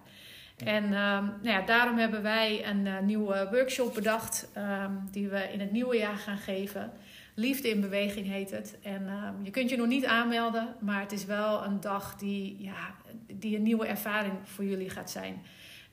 En 0.65 0.83
ehm, 0.83 1.25
nou 1.25 1.47
ja, 1.49 1.61
daarom 1.61 1.97
hebben 1.97 2.21
wij 2.21 2.67
een 2.67 2.87
eh, 2.87 2.99
nieuwe 2.99 3.47
workshop 3.51 3.93
bedacht. 3.93 4.49
ehm, 4.53 4.91
die 5.11 5.27
we 5.27 5.49
in 5.53 5.59
het 5.59 5.71
nieuwe 5.71 5.97
jaar 5.97 6.17
gaan 6.17 6.37
geven. 6.37 6.91
Liefde 7.35 7.69
in 7.69 7.81
beweging 7.81 8.27
heet 8.27 8.51
het. 8.51 8.77
En 8.83 9.07
ehm, 9.07 9.43
je 9.43 9.51
kunt 9.51 9.69
je 9.69 9.77
nog 9.77 9.87
niet 9.87 10.05
aanmelden. 10.05 10.75
Maar 10.79 11.01
het 11.01 11.11
is 11.11 11.25
wel 11.25 11.63
een 11.65 11.79
dag 11.79 12.15
die, 12.15 12.57
ja, 12.59 12.95
die 13.27 13.55
een 13.55 13.63
nieuwe 13.63 13.85
ervaring 13.85 14.33
voor 14.43 14.65
jullie 14.65 14.89
gaat 14.89 15.11
zijn. 15.11 15.41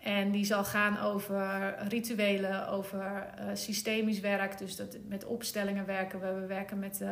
En 0.03 0.31
die 0.31 0.45
zal 0.45 0.65
gaan 0.65 0.99
over 0.99 1.75
rituelen, 1.89 2.69
over 2.69 3.27
eh, 3.37 3.45
systemisch 3.55 4.21
werk. 4.21 4.59
Dus 4.59 4.77
dat 4.77 4.97
met 5.09 5.25
opstellingen 5.25 5.87
werken 5.87 6.21
we. 6.21 6.41
We 6.41 6.47
werken 6.47 6.79
met 6.79 7.03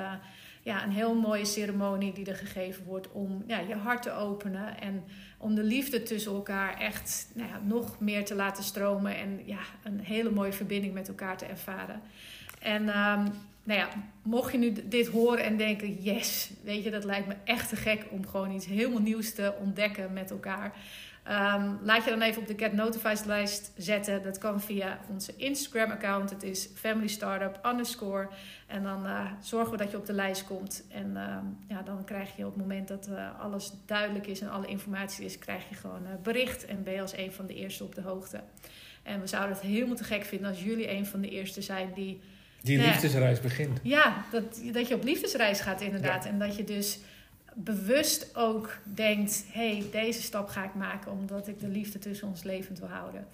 ja, 0.66 0.84
een 0.84 0.92
heel 0.92 1.14
mooie 1.14 1.44
ceremonie 1.44 2.12
die 2.12 2.26
er 2.26 2.36
gegeven 2.36 2.84
wordt 2.84 3.12
om 3.12 3.44
ja, 3.46 3.58
je 3.58 3.74
hart 3.74 4.02
te 4.02 4.12
openen. 4.12 4.80
En 4.80 5.04
om 5.38 5.54
de 5.54 5.62
liefde 5.62 6.02
tussen 6.02 6.32
elkaar 6.32 6.78
echt 6.78 7.30
nou 7.34 7.48
ja, 7.48 7.60
nog 7.64 8.00
meer 8.00 8.24
te 8.24 8.34
laten 8.34 8.64
stromen. 8.64 9.16
En 9.16 9.40
ja, 9.44 9.58
een 9.82 10.00
hele 10.00 10.30
mooie 10.30 10.52
verbinding 10.52 10.94
met 10.94 11.08
elkaar 11.08 11.36
te 11.36 11.44
ervaren. 11.44 12.00
En 12.58 12.88
ehm, 12.88 13.26
nou 13.66 13.80
ja, 13.80 13.88
mocht 14.22 14.52
je 14.52 14.58
nu 14.58 14.72
dit 14.84 15.06
horen 15.06 15.44
en 15.44 15.56
denken, 15.56 16.02
yes, 16.02 16.50
weet 16.62 16.84
je, 16.84 16.90
dat 16.90 17.04
lijkt 17.04 17.26
me 17.26 17.34
echt 17.44 17.68
te 17.68 17.76
gek 17.76 18.06
om 18.10 18.26
gewoon 18.26 18.50
iets 18.50 18.66
helemaal 18.66 19.00
nieuws 19.00 19.34
te 19.34 19.54
ontdekken 19.60 20.12
met 20.12 20.30
elkaar. 20.30 20.72
Ehm, 21.26 21.74
laat 21.82 22.04
je 22.04 22.10
dan 22.10 22.22
even 22.22 22.42
op 22.42 22.48
de 22.48 22.58
Get 22.58 22.72
Notified 22.72 23.24
lijst 23.24 23.72
zetten. 23.76 24.22
Dat 24.22 24.38
kan 24.38 24.60
via 24.60 24.98
onze 25.10 25.32
Instagram 25.36 25.90
account. 25.90 26.30
Het 26.30 26.42
is 26.42 26.68
family 26.74 27.06
startup 27.06 27.66
underscore. 27.66 28.28
En 28.66 28.82
dan 28.82 29.06
eh, 29.06 29.24
zorgen 29.40 29.70
we 29.70 29.76
dat 29.76 29.90
je 29.90 29.96
op 29.96 30.06
de 30.06 30.12
lijst 30.12 30.44
komt. 30.44 30.84
En 30.90 31.16
ehm, 31.16 31.44
ja, 31.68 31.82
dan 31.82 32.04
krijg 32.04 32.36
je 32.36 32.46
op 32.46 32.52
het 32.52 32.62
moment 32.62 32.88
dat 32.88 33.08
eh, 33.08 33.40
alles 33.40 33.72
duidelijk 33.86 34.26
is 34.26 34.40
en 34.40 34.50
alle 34.50 34.66
informatie 34.66 35.24
is, 35.24 35.38
krijg 35.38 35.68
je 35.68 35.74
gewoon 35.74 36.06
eh, 36.06 36.12
bericht. 36.22 36.64
En 36.64 36.82
ben 36.82 36.92
je 36.92 37.00
als 37.00 37.16
een 37.16 37.32
van 37.32 37.46
de 37.46 37.54
eerste 37.54 37.84
op 37.84 37.94
de 37.94 38.02
hoogte. 38.02 38.40
En 39.02 39.20
we 39.20 39.26
zouden 39.26 39.56
het 39.56 39.66
helemaal 39.66 39.96
te 39.96 40.04
gek 40.04 40.24
vinden 40.24 40.48
als 40.48 40.62
jullie 40.62 40.90
een 40.90 41.06
van 41.06 41.20
de 41.20 41.30
eerste 41.30 41.62
zijn 41.62 41.92
die 41.94 42.20
Die 42.62 42.78
liefdesreis 42.78 43.40
begint. 43.40 43.80
ja, 43.82 44.24
dat, 44.30 44.60
dat 44.72 44.88
je 44.88 44.94
op 44.94 45.04
liefdesreis 45.04 45.60
gaat 45.60 45.80
inderdaad. 45.80 46.24
En 46.24 46.38
dat 46.38 46.56
je 46.56 46.64
dus 46.64 46.98
bewust 47.54 48.36
ook 48.36 48.78
denkt... 48.84 49.44
hé, 49.50 49.76
hey, 49.78 49.86
deze 49.90 50.22
stap 50.22 50.48
ga 50.48 50.64
ik 50.64 50.74
maken... 50.74 51.12
omdat 51.12 51.48
ik 51.48 51.60
de 51.60 51.68
liefde 51.68 51.98
tussen 51.98 52.28
ons 52.28 52.42
levend 52.42 52.78
wil 52.78 52.88
houden. 52.88 53.26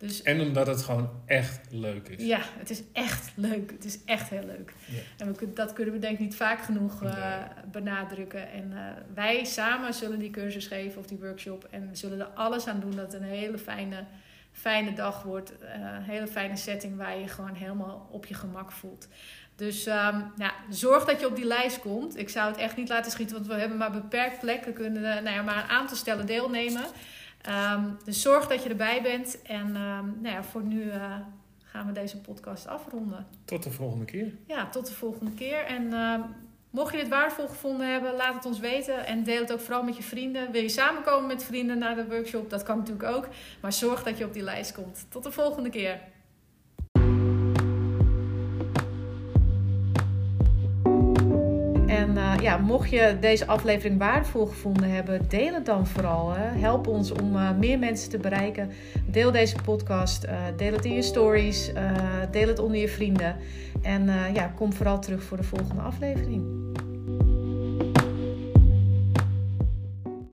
Dus 0.00 0.22
En 0.22 0.40
omdat 0.40 0.66
het 0.66 0.82
gewoon 0.82 1.10
echt 1.26 1.60
leuk 1.70 2.08
is. 2.08 2.24
ja, 2.24 2.40
het 2.58 2.70
is 2.70 2.82
echt 2.92 3.32
leuk. 3.34 3.70
Het 3.70 3.84
is 3.84 3.98
echt 4.04 4.30
heel 4.30 4.44
leuk. 4.44 4.74
Ja. 4.86 4.98
En 5.16 5.34
we, 5.34 5.52
dat 5.52 5.72
kunnen 5.72 5.94
we 5.94 6.00
denk 6.00 6.12
ik 6.12 6.20
niet 6.20 6.36
vaak 6.36 6.62
genoeg 6.62 7.02
eh, 7.02 7.34
benadrukken. 7.72 8.50
En 8.50 8.72
eh, 8.72 8.78
wij 9.14 9.44
samen 9.44 9.94
zullen 9.94 10.18
die 10.18 10.30
cursus 10.30 10.66
geven 10.66 10.98
of 11.00 11.06
die 11.06 11.18
workshop. 11.18 11.68
En 11.70 11.88
we 11.88 11.96
zullen 11.96 12.20
er 12.20 12.26
alles 12.26 12.66
aan 12.66 12.80
doen 12.80 12.96
dat 12.96 13.12
het 13.12 13.22
een 13.22 13.28
hele 13.28 13.58
fijne, 13.58 14.04
fijne 14.52 14.92
dag 14.92 15.22
wordt. 15.22 15.58
Eh, 15.58 15.74
een 15.74 16.02
hele 16.02 16.26
fijne 16.26 16.56
setting 16.56 16.96
waar 16.96 17.14
je 17.14 17.20
je 17.20 17.28
gewoon 17.28 17.54
helemaal 17.54 18.08
op 18.10 18.26
je 18.26 18.34
gemak 18.34 18.72
voelt. 18.72 19.08
Dus 19.56 19.86
ehm, 19.86 20.20
ja, 20.36 20.52
zorg 20.68 21.04
dat 21.04 21.20
je 21.20 21.26
op 21.26 21.36
die 21.36 21.44
lijst 21.44 21.80
komt. 21.80 22.16
Ik 22.16 22.28
zou 22.28 22.50
het 22.50 22.60
echt 22.60 22.76
niet 22.76 22.88
laten 22.88 23.10
schieten, 23.10 23.36
want 23.36 23.48
we 23.48 23.54
hebben 23.54 23.78
maar 23.78 23.92
beperkt 23.92 24.40
plek. 24.40 24.64
We 24.64 24.72
kunnen 24.72 25.16
eh, 25.16 25.22
nou 25.22 25.36
ja, 25.36 25.42
maar 25.42 25.62
een 25.62 25.70
aantal 25.70 25.96
stellen 25.96 26.26
deelnemen. 26.26 26.84
Ehm, 27.42 27.84
dus 28.04 28.22
zorg 28.22 28.46
dat 28.46 28.62
je 28.62 28.68
erbij 28.68 29.02
bent. 29.02 29.42
En 29.42 29.66
ehm, 29.76 30.04
nou 30.20 30.34
ja, 30.34 30.42
voor 30.42 30.62
nu 30.62 30.90
eh, 30.90 31.16
gaan 31.64 31.86
we 31.86 31.92
deze 31.92 32.20
podcast 32.20 32.66
afronden. 32.66 33.26
Tot 33.44 33.62
de 33.62 33.70
volgende 33.70 34.04
keer. 34.04 34.34
Ja, 34.46 34.68
tot 34.68 34.86
de 34.86 34.94
volgende 34.94 35.32
keer. 35.32 35.64
En 35.64 35.92
mocht 36.70 36.92
je 36.92 36.98
dit 36.98 37.08
waardevol 37.08 37.46
gevonden 37.46 37.92
hebben, 37.92 38.14
laat 38.14 38.34
het 38.34 38.44
ons 38.44 38.58
weten. 38.58 39.06
En 39.06 39.22
deel 39.22 39.40
het 39.40 39.52
ook 39.52 39.60
vooral 39.60 39.82
met 39.82 39.96
je 39.96 40.02
vrienden. 40.02 40.52
Wil 40.52 40.62
je 40.62 40.68
samenkomen 40.68 41.26
met 41.26 41.44
vrienden 41.44 41.78
naar 41.78 41.94
de 41.94 42.06
workshop? 42.06 42.50
Dat 42.50 42.62
kan 42.62 42.78
natuurlijk 42.78 43.08
ook. 43.08 43.28
Maar 43.60 43.72
zorg 43.72 44.02
dat 44.02 44.18
je 44.18 44.24
op 44.24 44.32
die 44.32 44.42
lijst 44.42 44.72
komt. 44.72 45.06
Tot 45.08 45.22
de 45.22 45.32
volgende 45.32 45.70
keer. 45.70 46.00
Eh, 52.36 52.42
ja, 52.42 52.56
mocht 52.56 52.90
je 52.90 53.16
deze 53.20 53.46
aflevering 53.46 53.98
waardevol 53.98 54.46
gevonden 54.46 54.90
hebben, 54.90 55.28
deel 55.28 55.54
het 55.54 55.66
dan 55.66 55.86
vooral. 55.86 56.32
Hè. 56.32 56.58
Help 56.58 56.86
ons 56.86 57.12
om 57.12 57.36
eh, 57.36 57.50
meer 57.58 57.78
mensen 57.78 58.10
te 58.10 58.18
bereiken. 58.18 58.70
Deel 59.06 59.30
deze 59.30 59.56
podcast, 59.64 60.24
eh, 60.24 60.36
deel 60.56 60.72
het 60.72 60.84
in 60.84 60.94
je 60.94 61.02
stories, 61.02 61.72
deel 62.30 62.48
het 62.48 62.58
onder 62.58 62.80
je 62.80 62.88
vrienden. 62.88 63.36
En 63.82 64.10
ja, 64.34 64.52
kom 64.56 64.72
vooral 64.72 65.00
terug 65.00 65.22
voor 65.22 65.36
de 65.36 65.42
volgende 65.42 65.82
aflevering. 65.82 66.44